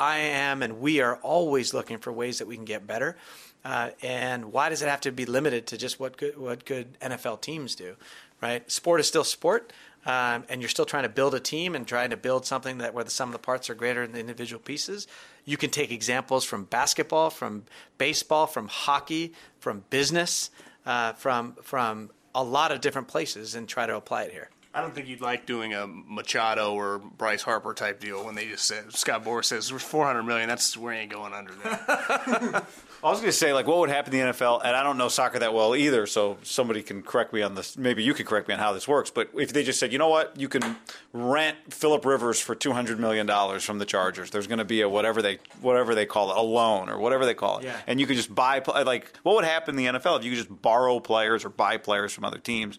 [0.00, 3.16] I am and we are always looking for ways that we can get better.
[3.64, 6.98] Uh, and why does it have to be limited to just what good, what good
[7.00, 7.96] NFL teams do,
[8.40, 8.70] right?
[8.70, 9.72] Sport is still sport,
[10.06, 12.94] um, and you're still trying to build a team and trying to build something that
[12.94, 15.08] where the sum of the parts are greater than the individual pieces.
[15.44, 17.64] You can take examples from basketball, from
[17.98, 20.50] baseball, from hockey, from business,
[20.86, 24.50] uh, from from a lot of different places, and try to apply it here.
[24.74, 28.46] I don't think you'd like doing a Machado or Bryce Harper type deal when they
[28.46, 30.48] just said Scott Boras says we're 400 million.
[30.48, 32.64] That's we ain't going under that.
[33.02, 34.60] I was going to say, like, what would happen in the NFL?
[34.64, 37.78] And I don't know soccer that well either, so somebody can correct me on this.
[37.78, 39.08] Maybe you can correct me on how this works.
[39.10, 40.76] But if they just said, you know what, you can
[41.12, 44.30] rent Philip Rivers for two hundred million dollars from the Chargers.
[44.30, 47.24] There's going to be a whatever they whatever they call it, a loan or whatever
[47.24, 47.76] they call it, Yeah.
[47.86, 48.60] and you could just buy.
[48.66, 51.76] Like, what would happen in the NFL if you could just borrow players or buy
[51.78, 52.78] players from other teams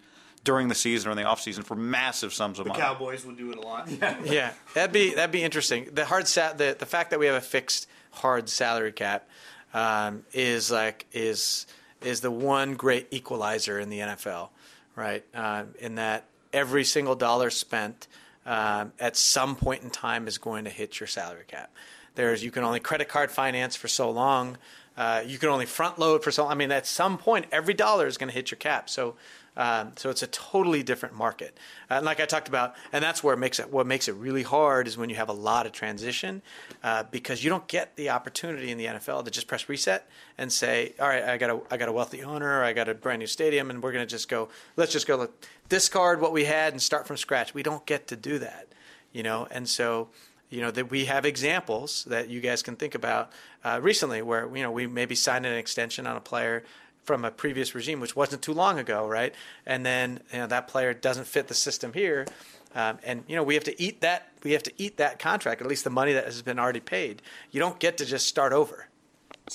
[0.50, 2.82] during the season or in the offseason for massive sums of the money?
[2.82, 3.88] Cowboys would do it a lot.
[4.26, 5.88] yeah, that'd be that'd be interesting.
[5.94, 9.30] The hard sa- the the fact that we have a fixed hard salary cap
[9.76, 11.68] um, is like is
[12.02, 14.50] is the one great equalizer in the NFL,
[14.96, 15.24] right?
[15.36, 18.08] Um, in that every single dollar spent
[18.48, 21.72] um, at some point in time is going to hit your salary cap.
[22.16, 24.58] There's you can only credit card finance for so long.
[24.98, 26.48] Uh, you can only front load for so.
[26.48, 28.90] I mean, at some point, every dollar is going to hit your cap.
[28.90, 29.14] So.
[29.60, 31.58] Um, so it's a totally different market,
[31.90, 33.70] and like I talked about, and that's where it makes it.
[33.70, 36.42] What makes it really hard is when you have a lot of transition,
[36.82, 40.50] uh, because you don't get the opportunity in the NFL to just press reset and
[40.50, 43.20] say, "All right, I got a, I got a wealthy owner, I got a brand
[43.20, 44.48] new stadium, and we're going to just go.
[44.78, 48.08] Let's just go look, discard what we had and start from scratch." We don't get
[48.08, 48.70] to do that,
[49.12, 50.08] you know, and so
[50.50, 53.32] you know that we have examples that you guys can think about
[53.66, 56.64] uh, recently where you know we maybe signed an extension on a player
[57.10, 59.34] from a previous regime, which wasn't too long ago, right?
[59.66, 62.28] And then you know that player doesn't fit the system here,
[62.76, 65.60] um, and you know we have to eat that we have to eat that contract,
[65.60, 67.24] at least the money that has been already paid.
[67.50, 68.88] You don't get to just start over.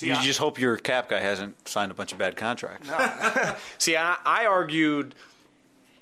[0.01, 2.91] you just hope your cap guy hasn't signed a bunch of bad contracts.
[3.79, 5.15] See, I, I argued,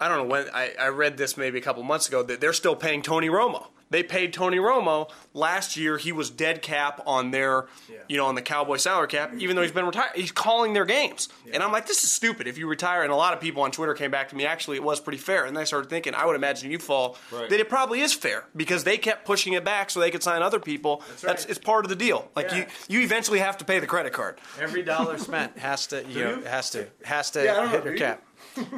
[0.00, 2.54] I don't know when I, I read this maybe a couple months ago that they're
[2.54, 3.66] still paying Tony Romo.
[3.92, 5.98] They paid Tony Romo last year.
[5.98, 7.66] He was dead cap on their,
[8.08, 10.12] you know, on the Cowboy salary cap, even though he's been retired.
[10.16, 12.46] He's calling their games, and I'm like, this is stupid.
[12.48, 14.46] If you retire, and a lot of people on Twitter came back to me.
[14.46, 17.52] Actually, it was pretty fair, and I started thinking, I would imagine you fall that
[17.52, 20.58] it probably is fair because they kept pushing it back so they could sign other
[20.58, 21.02] people.
[21.20, 21.50] That's, right.
[21.50, 22.30] it's part of the deal.
[22.34, 22.56] Like Yeah.
[22.88, 24.38] you, you eventually have to pay the credit card.
[24.58, 27.98] Every dollar spent has to, you know, has to, has to Yeah, hit your you?
[27.98, 28.22] cap.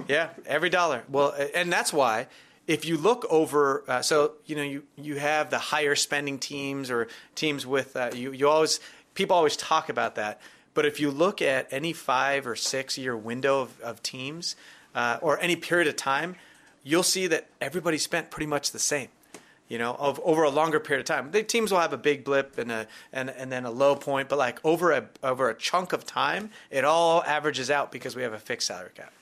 [0.08, 1.02] yeah, every dollar.
[1.08, 2.26] Well, and that's why
[2.66, 6.90] if you look over, uh, so you know, you you have the higher spending teams
[6.90, 8.32] or teams with uh, you.
[8.32, 8.80] You always
[9.14, 10.40] people always talk about that,
[10.72, 14.56] but if you look at any five or six year window of, of teams
[14.94, 16.36] uh, or any period of time,
[16.82, 19.08] you'll see that everybody spent pretty much the same
[19.68, 21.30] you know, of over a longer period of time.
[21.30, 24.28] The teams will have a big blip and a and and then a low point,
[24.28, 28.22] but like over a over a chunk of time, it all averages out because we
[28.22, 29.12] have a fixed salary cap.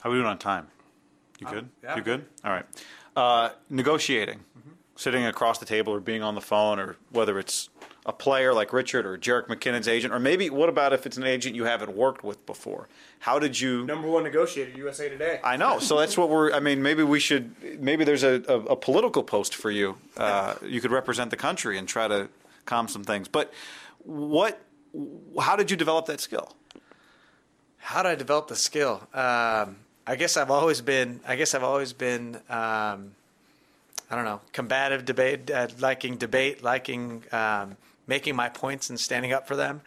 [0.00, 0.68] How are we doing on time?
[1.40, 1.68] You good?
[1.82, 1.96] yeah.
[1.96, 2.26] You good?
[2.44, 2.66] All right.
[3.16, 4.70] Uh, negotiating, Mm-hmm.
[4.96, 7.68] sitting across the table or being on the phone, or whether it's
[8.06, 11.24] a player like Richard or Jerick McKinnon's agent, or maybe what about if it's an
[11.24, 12.88] agent you haven't worked with before?
[13.20, 13.84] How did you?
[13.86, 15.40] Number one negotiator, USA Today.
[15.44, 15.78] I know.
[15.80, 16.52] So that's what we're.
[16.52, 17.80] I mean, maybe we should.
[17.80, 19.96] Maybe there's a, a, a political post for you.
[20.16, 22.28] Uh, you could represent the country and try to
[22.64, 23.28] calm some things.
[23.28, 23.52] But
[24.04, 24.60] what?
[25.40, 26.54] How did you develop that skill?
[27.78, 29.06] How did I develop the skill?
[29.14, 29.76] Um,
[30.10, 31.20] I guess I've always been.
[31.24, 32.34] I guess I've always been.
[32.48, 33.12] Um,
[34.10, 37.76] I don't know, combative debate, uh, liking debate, liking um,
[38.08, 39.82] making my points and standing up for them.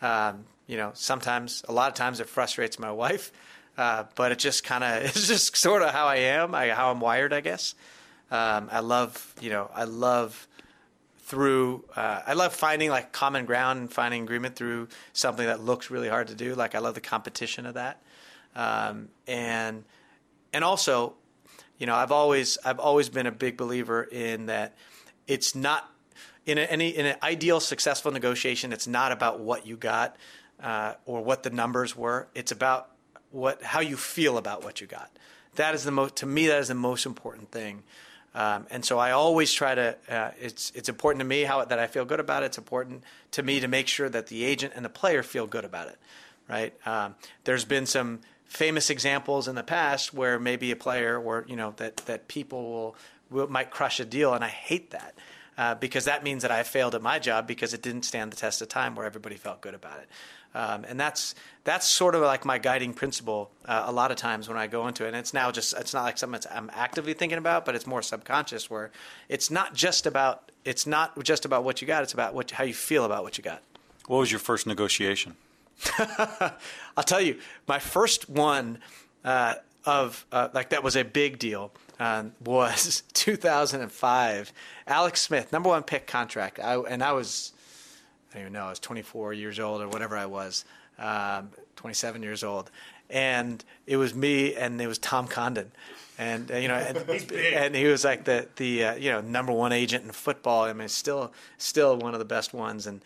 [0.00, 3.30] Um, you know, sometimes, a lot of times, it frustrates my wife,
[3.76, 6.90] uh, but it just kind of it's just sort of how I am, I, how
[6.90, 7.74] I'm wired, I guess.
[8.30, 10.48] Um, I love, you know, I love
[11.18, 15.90] through uh, I love finding like common ground and finding agreement through something that looks
[15.90, 16.54] really hard to do.
[16.54, 18.00] Like I love the competition of that,
[18.56, 19.84] um, and
[20.52, 21.14] and also,
[21.78, 24.74] you know, I've always I've always been a big believer in that
[25.28, 25.88] it's not
[26.46, 28.72] in any in an ideal successful negotiation.
[28.72, 30.16] It's not about what you got
[30.60, 32.28] uh, or what the numbers were.
[32.34, 32.88] It's about
[33.30, 35.10] what how you feel about what you got.
[35.56, 36.46] That is the most to me.
[36.46, 37.82] That is the most important thing.
[38.34, 39.96] Um, and so I always try to.
[40.08, 42.46] Uh, it's it's important to me how that I feel good about it.
[42.46, 45.64] It's important to me to make sure that the agent and the player feel good
[45.64, 45.98] about it,
[46.48, 46.74] right?
[46.86, 51.56] Um, there's been some famous examples in the past where maybe a player or you
[51.56, 52.96] know that that people will,
[53.30, 55.14] will might crush a deal, and I hate that.
[55.58, 58.36] Uh, because that means that I failed at my job because it didn't stand the
[58.36, 60.08] test of time where everybody felt good about it.
[60.54, 61.34] Um, and that's
[61.64, 64.86] that's sort of like my guiding principle uh, a lot of times when I go
[64.86, 65.08] into it.
[65.08, 68.02] And it's now just it's not like something I'm actively thinking about, but it's more
[68.02, 68.90] subconscious where
[69.28, 72.02] it's not just about it's not just about what you got.
[72.02, 73.62] It's about what how you feel about what you got.
[74.06, 75.36] What was your first negotiation?
[76.96, 78.78] I'll tell you, my first one
[79.24, 79.54] uh,
[79.84, 84.52] of uh, like that was a big deal uh, was 2005.
[84.86, 87.52] Alex Smith, number one pick contract, I, and I was
[88.30, 90.64] I don't even know I was 24 years old or whatever I was,
[90.98, 92.70] um, 27 years old,
[93.08, 95.70] and it was me and it was Tom Condon.
[96.18, 96.96] And uh, you know, and,
[97.32, 100.64] and, he was like the the uh, you know number one agent in football.
[100.64, 102.86] I mean, still still one of the best ones.
[102.86, 103.02] And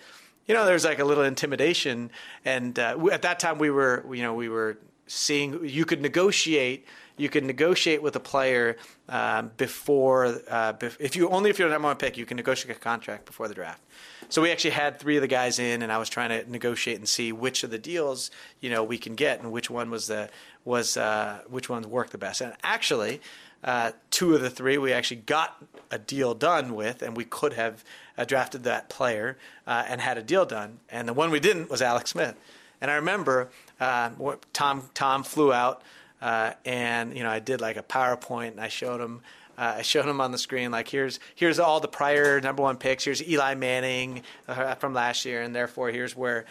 [0.50, 2.10] you know, there's like a little intimidation.
[2.44, 6.86] And uh, at that time, we were you know we were seeing you could negotiate
[7.16, 8.76] you could negotiate with a player
[9.08, 12.76] um, before uh, if you only if you're the number one pick you can negotiate
[12.76, 13.82] a contract before the draft
[14.28, 16.96] so we actually had three of the guys in and i was trying to negotiate
[16.96, 18.30] and see which of the deals
[18.60, 20.30] you know we can get and which one was the
[20.64, 23.20] was uh, which ones worked the best and actually
[23.62, 27.52] uh, two of the three we actually got a deal done with and we could
[27.52, 27.84] have
[28.16, 29.36] uh, drafted that player
[29.66, 32.36] uh, and had a deal done and the one we didn't was alex smith
[32.80, 33.50] and i remember
[33.80, 34.10] uh,
[34.52, 35.82] Tom Tom flew out,
[36.20, 39.22] uh, and you know I did like a PowerPoint, and I showed him.
[39.56, 42.76] Uh, I showed him on the screen like here's here's all the prior number one
[42.76, 43.04] picks.
[43.04, 46.44] Here's Eli Manning uh, from last year, and therefore here's where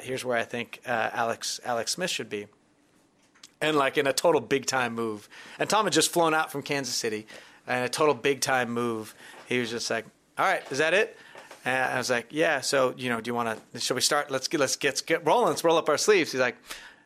[0.00, 2.46] here's where I think Alex Alex Smith should be.
[3.60, 5.28] And like in a total big time move,
[5.58, 7.26] and Tom had just flown out from Kansas City,
[7.66, 9.14] and a total big time move.
[9.46, 10.04] He was just like,
[10.38, 11.16] "All right, is that it?"
[11.64, 12.60] And I was like, yeah.
[12.60, 13.80] So you know, do you want to?
[13.80, 14.30] Shall we start?
[14.30, 15.48] Let's get let's get get rolling.
[15.48, 16.30] Let's roll up our sleeves.
[16.32, 16.56] He's like,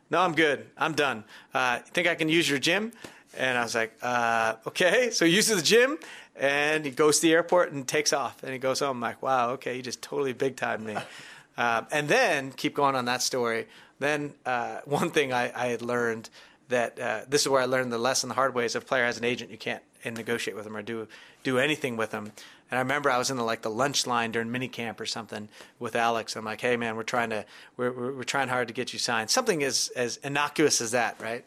[0.09, 0.67] no, I'm good.
[0.77, 1.23] I'm done.
[1.53, 2.91] Uh, think I can use your gym?
[3.35, 5.09] And I was like, uh, okay.
[5.11, 5.97] So he uses the gym,
[6.35, 8.43] and he goes to the airport and takes off.
[8.43, 8.97] And he goes home.
[8.97, 10.97] I'm like, wow, okay, he just totally big time me.
[11.55, 13.67] Uh, and then keep going on that story.
[13.99, 16.29] Then uh, one thing I, I, had learned
[16.69, 18.85] that uh, this is where I learned the lesson the hard way is if a
[18.85, 21.07] player has an agent, you can't negotiate with them or do
[21.43, 22.31] do anything with them.
[22.71, 25.49] And I remember I was in the like the lunch line during minicamp or something
[25.79, 26.35] with Alex.
[26.35, 27.45] I'm like, hey man, we're trying to
[27.77, 29.29] we're, we're, we're trying hard to get you signed.
[29.29, 31.45] Something as as innocuous as that, right?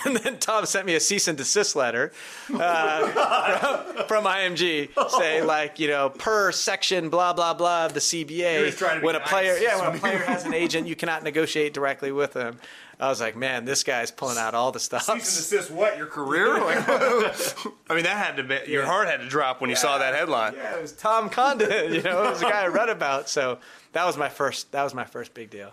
[0.04, 2.12] And then Tom sent me a cease and desist letter
[2.52, 8.00] uh, from, from, IMG saying, like, you know, per section, blah blah blah of the
[8.00, 9.28] CBA, when a nice.
[9.28, 12.58] player, yeah, when a player has an agent, you cannot negotiate directly with them.
[13.00, 15.02] I was like, man, this guy's pulling out all the stuff.
[15.02, 15.96] Cease and desist what?
[15.96, 16.60] Your career?
[16.60, 18.88] Like, I mean, that had to be, your yeah.
[18.88, 20.54] heart had to drop when you saw that headline.
[20.54, 23.28] Yeah, it was Tom Condon, you know, it was a guy I read about.
[23.28, 23.58] So
[23.92, 25.72] that was my first, that was my first big deal.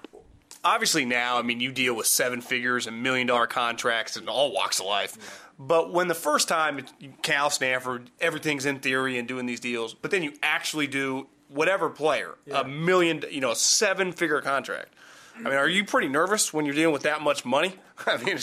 [0.63, 4.53] Obviously now, I mean, you deal with seven figures and million dollar contracts in all
[4.53, 5.17] walks of life.
[5.17, 5.25] Yeah.
[5.59, 6.83] But when the first time,
[7.21, 11.89] Cal Stanford, everything's in theory and doing these deals, but then you actually do whatever
[11.89, 12.61] player, yeah.
[12.61, 14.93] a million, you know, a seven figure contract
[15.37, 17.75] I mean, are you pretty nervous when you're dealing with that much money?
[18.05, 18.37] I mean,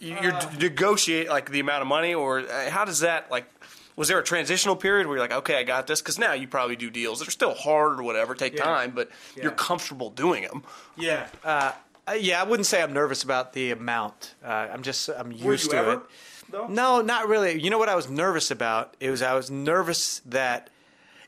[0.00, 3.46] you uh, negotiate like the amount of money, or uh, how does that like?
[3.96, 6.00] Was there a transitional period where you're like, okay, I got this?
[6.00, 8.64] Because now you probably do deals that are still hard or whatever, take yeah.
[8.64, 9.44] time, but yeah.
[9.44, 10.64] you're comfortable doing them.
[10.96, 11.28] Yeah.
[11.44, 11.72] Uh,
[12.18, 14.34] yeah, I wouldn't say I'm nervous about the amount.
[14.44, 16.00] Uh, I'm just I'm used to ever, it.
[16.50, 16.66] Though?
[16.66, 17.60] No, not really.
[17.60, 18.96] You know what I was nervous about?
[19.00, 20.70] It was I was nervous that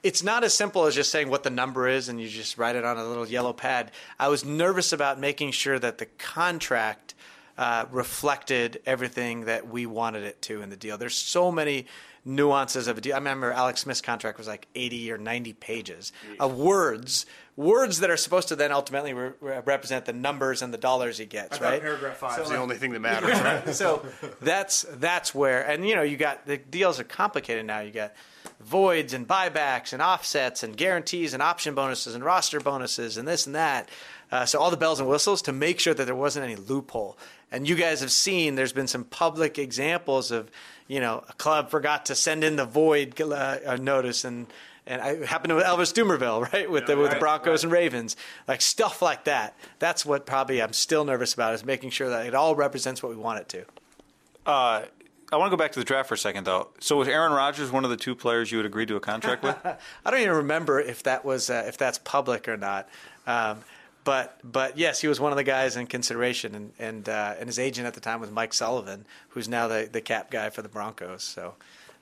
[0.03, 2.77] it's not as simple as just saying what the number is and you just write
[2.77, 3.91] it on a little yellow pad.
[4.19, 7.14] I was nervous about making sure that the contract
[7.59, 10.99] uh, reflected everything that we wanted it to in the deal.
[10.99, 11.87] There's so many
[12.27, 13.14] nuances of a deal.
[13.14, 17.24] I remember Alex Smith's contract was like 80 or 90 pages of words,
[17.57, 21.24] words that are supposed to then ultimately re- represent the numbers and the dollars he
[21.24, 21.61] gets.
[21.61, 21.81] right?
[21.81, 23.41] Paragraph five is the only thing that matters.
[23.41, 23.74] Right?
[23.74, 24.05] so
[24.43, 27.81] that's that's where, and you know, you got the deals are complicated now.
[27.81, 28.12] You got
[28.61, 33.47] voids and buybacks and offsets and guarantees and option bonuses and roster bonuses and this
[33.47, 33.89] and that.
[34.33, 37.16] Uh, so all the bells and whistles to make sure that there wasn't any loophole.
[37.53, 40.51] And you guys have seen there's been some public examples of,
[40.89, 44.47] you know, a club forgot to send in the void uh, notice and
[44.89, 47.64] and it happened with Elvis Dumervil, right, with yeah, the with right, the Broncos right.
[47.64, 48.16] and Ravens,
[48.47, 49.57] like stuff like that.
[49.78, 53.11] That's what probably I'm still nervous about is making sure that it all represents what
[53.11, 53.64] we want it to.
[54.47, 54.82] Uh,
[55.32, 56.68] I want to go back to the draft for a second, though.
[56.78, 59.43] So was Aaron Rodgers one of the two players you would agree to a contract
[59.43, 59.57] with?
[60.05, 62.89] I don't even remember if that was uh, if that's public or not.
[63.26, 63.62] Um,
[64.07, 67.49] but but yes, he was one of the guys in consideration, and and uh, and
[67.49, 70.63] his agent at the time was Mike Sullivan, who's now the the cap guy for
[70.63, 71.23] the Broncos.
[71.23, 71.57] So.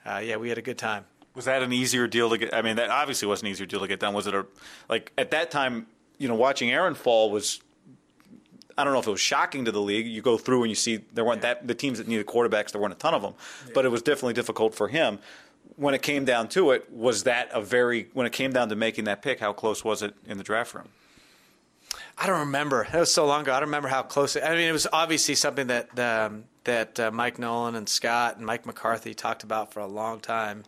[0.05, 1.05] uh, yeah, we had a good time.
[1.33, 2.53] Was that an easier deal to get?
[2.53, 4.13] I mean, that obviously was an easier deal to get done.
[4.13, 4.45] Was it a
[4.87, 5.87] like at that time?
[6.17, 7.59] You know, watching Aaron fall was.
[8.77, 10.05] I don't know if it was shocking to the league.
[10.05, 12.71] You go through and you see there weren't that the teams that needed quarterbacks.
[12.71, 13.33] There weren't a ton of them,
[13.73, 15.19] but it was definitely difficult for him.
[15.77, 18.75] When it came down to it, was that a very when it came down to
[18.75, 19.39] making that pick?
[19.39, 20.89] How close was it in the draft room?
[22.17, 22.83] I don't remember.
[22.83, 23.53] It was so long ago.
[23.53, 24.35] I don't remember how close.
[24.35, 28.37] It, I mean, it was obviously something that um, that uh, Mike Nolan and Scott
[28.37, 30.63] and Mike McCarthy talked about for a long time,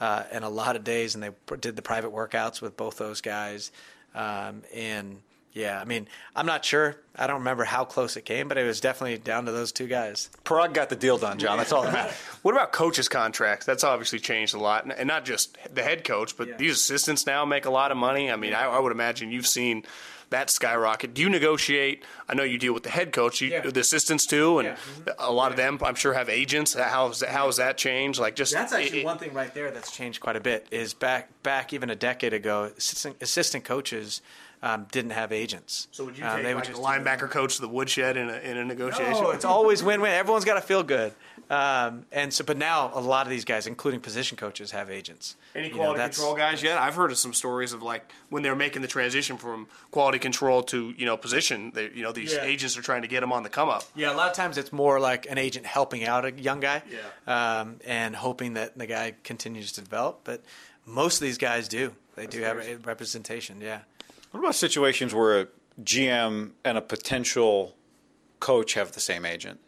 [0.00, 1.14] uh, and a lot of days.
[1.14, 1.30] And they
[1.60, 3.72] did the private workouts with both those guys.
[4.14, 5.20] Um, and
[5.56, 6.96] yeah, I mean, I'm not sure.
[7.14, 9.86] I don't remember how close it came, but it was definitely down to those two
[9.86, 10.28] guys.
[10.44, 11.56] Paraag got the deal done, John.
[11.56, 12.14] That's all that matters.
[12.42, 13.64] What about coaches' contracts?
[13.64, 17.44] That's obviously changed a lot, and not just the head coach, but these assistants now
[17.46, 18.30] make a lot of money.
[18.30, 19.84] I mean, I, I would imagine you've seen
[20.30, 21.14] that skyrocket.
[21.14, 22.02] Do you negotiate?
[22.28, 24.76] I know you deal with the head coach, you, the assistants too, and
[25.18, 26.74] a lot of them, I'm sure, have agents.
[26.74, 28.18] How has how has that changed?
[28.18, 30.66] Like, just That's actually it- one thing right there that's changed quite a bit.
[30.70, 34.20] Is back back even a decade ago, assistant, assistant coaches
[34.66, 35.88] um, didn't have agents.
[35.92, 38.36] So would you Um, take they would like linebacker coach to the woodshed in a,
[38.38, 39.24] in a negotiation?
[39.24, 40.12] Oh, it's always win-win.
[40.12, 41.12] Everyone's got to feel good.
[41.48, 45.36] Um, and so, but now a lot of these guys, including position coaches, have agents.
[45.54, 46.78] Any You know, quality that's- control guys yet?
[46.78, 50.62] I've heard of some stories of like when they're making the transition from quality control
[50.64, 51.70] to you know position.
[51.72, 52.42] They, you know these Yeah.
[52.42, 53.84] agents are trying to get them on the come up.
[53.94, 56.82] Yeah, a lot of times it's more like an agent helping out a young guy,
[57.28, 60.20] um, and hoping that the guy continues to develop.
[60.24, 60.42] But
[60.84, 61.92] most of these guys do.
[62.16, 63.60] They do have a representation.
[63.60, 63.80] Yeah.
[64.30, 65.46] What about situations where a
[65.82, 67.74] GM and a potential
[68.40, 69.60] coach have the same agent?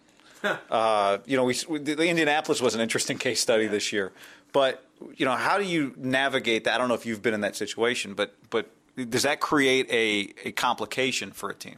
[0.71, 4.13] uh, you know, we, the Indianapolis was an interesting case study this year,
[4.53, 4.85] but
[5.17, 6.75] you know, how do you navigate that?
[6.75, 10.49] I don't know if you've been in that situation, but but does that create a,
[10.49, 11.77] a complication for a team?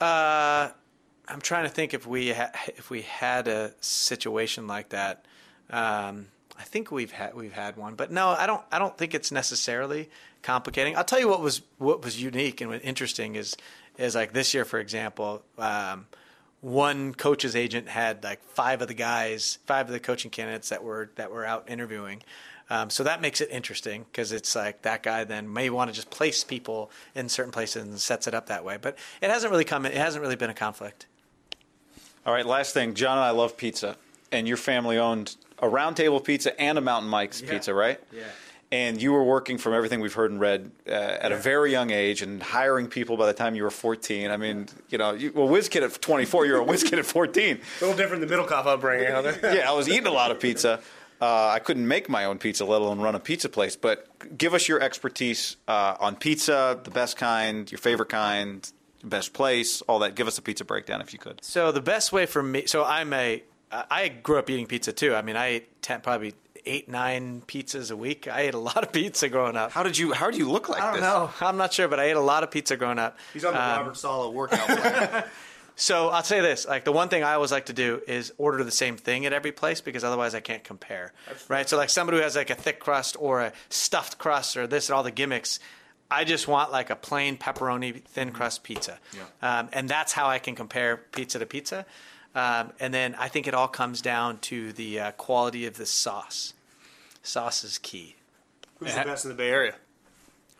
[0.00, 0.70] Uh,
[1.28, 5.24] I'm trying to think if we ha- if we had a situation like that.
[5.70, 6.26] Um,
[6.58, 8.62] I think we've had we've had one, but no, I don't.
[8.70, 10.10] I don't think it's necessarily
[10.42, 10.96] complicating.
[10.96, 13.56] I'll tell you what was what was unique and what interesting is
[13.98, 15.42] is like this year, for example.
[15.58, 16.06] Um,
[16.60, 20.82] one coach's agent had like five of the guys, five of the coaching candidates that
[20.82, 22.22] were that were out interviewing.
[22.70, 25.94] Um, so that makes it interesting because it's like that guy then may want to
[25.94, 28.78] just place people in certain places and sets it up that way.
[28.80, 29.84] But it hasn't really come.
[29.84, 31.06] It hasn't really been a conflict.
[32.24, 33.96] All right, last thing, John and I love pizza,
[34.30, 38.00] and your family owned a Round Table Pizza and a Mountain Mike's Pizza, right?
[38.12, 38.22] Yeah.
[38.72, 41.90] And you were working from everything we've heard and read uh, at a very young
[41.90, 44.30] age and hiring people by the time you were 14.
[44.30, 47.04] I mean, you know, you, well, whiz kid at 24, you're a whiz kid at
[47.04, 47.60] 14.
[47.80, 49.08] A little different than Middlekauff upbringing.
[49.10, 49.32] Huh?
[49.42, 50.80] yeah, I was eating a lot of pizza.
[51.20, 53.76] Uh, I couldn't make my own pizza, let alone run a pizza place.
[53.76, 58.68] But give us your expertise uh, on pizza, the best kind, your favorite kind,
[59.04, 60.14] best place, all that.
[60.14, 61.44] Give us a pizza breakdown if you could.
[61.44, 62.66] So the best way for me.
[62.66, 63.42] So I'm a.
[63.70, 65.14] I grew up eating pizza too.
[65.14, 66.34] I mean, I ate 10, probably
[66.66, 68.28] eight, nine pizzas a week.
[68.28, 69.72] I ate a lot of pizza growing up.
[69.72, 70.12] How did you?
[70.12, 71.02] How do you look like I don't this?
[71.02, 71.30] know.
[71.40, 73.18] I'm not sure, but I ate a lot of pizza growing up.
[73.32, 75.24] He's on the Um, Robert Saleh workout plan.
[75.74, 78.62] So I'll say this: like the one thing I always like to do is order
[78.62, 81.12] the same thing at every place because otherwise I can't compare.
[81.48, 81.68] Right?
[81.68, 84.88] So like somebody who has like a thick crust or a stuffed crust or this
[84.88, 85.58] and all the gimmicks.
[86.10, 88.98] I just want like a plain pepperoni thin crust pizza,
[89.40, 91.86] um, and that's how I can compare pizza to pizza.
[92.34, 95.86] Um, and then I think it all comes down to the uh, quality of the
[95.86, 96.54] sauce.
[97.22, 98.16] Sauce is key.
[98.78, 99.74] Who's the best in the Bay Area?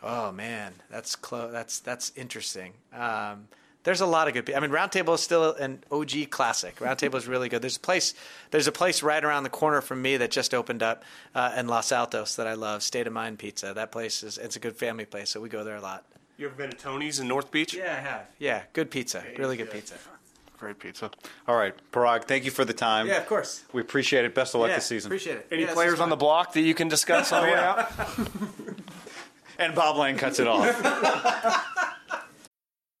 [0.01, 1.51] Oh man, that's close.
[1.51, 2.73] That's that's interesting.
[2.93, 3.47] Um,
[3.83, 4.45] there's a lot of good.
[4.45, 6.79] pe- I mean, Round Table is still an OG classic.
[6.79, 7.61] Round Table is really good.
[7.61, 8.13] There's a place.
[8.51, 11.03] There's a place right around the corner from me that just opened up
[11.35, 12.83] uh, in Los Altos that I love.
[12.83, 13.73] State of Mind Pizza.
[13.73, 14.37] That place is.
[14.37, 16.05] It's a good family place, so we go there a lot.
[16.37, 17.73] You ever been to Tony's in North Beach?
[17.73, 18.25] Yeah, I have.
[18.39, 19.23] Yeah, good pizza.
[19.37, 19.95] Really good pizza.
[20.63, 21.11] Great pizza.
[21.45, 23.05] All right, Paraag, thank you for the time.
[23.05, 23.65] Yeah, of course.
[23.73, 24.33] We appreciate it.
[24.33, 25.09] Best of luck yeah, this season.
[25.09, 25.47] appreciate it.
[25.51, 27.57] Any Yeah, this players is on the block that you can discuss on the way
[27.59, 27.91] out?
[29.59, 30.65] And Bob Lane cuts it off.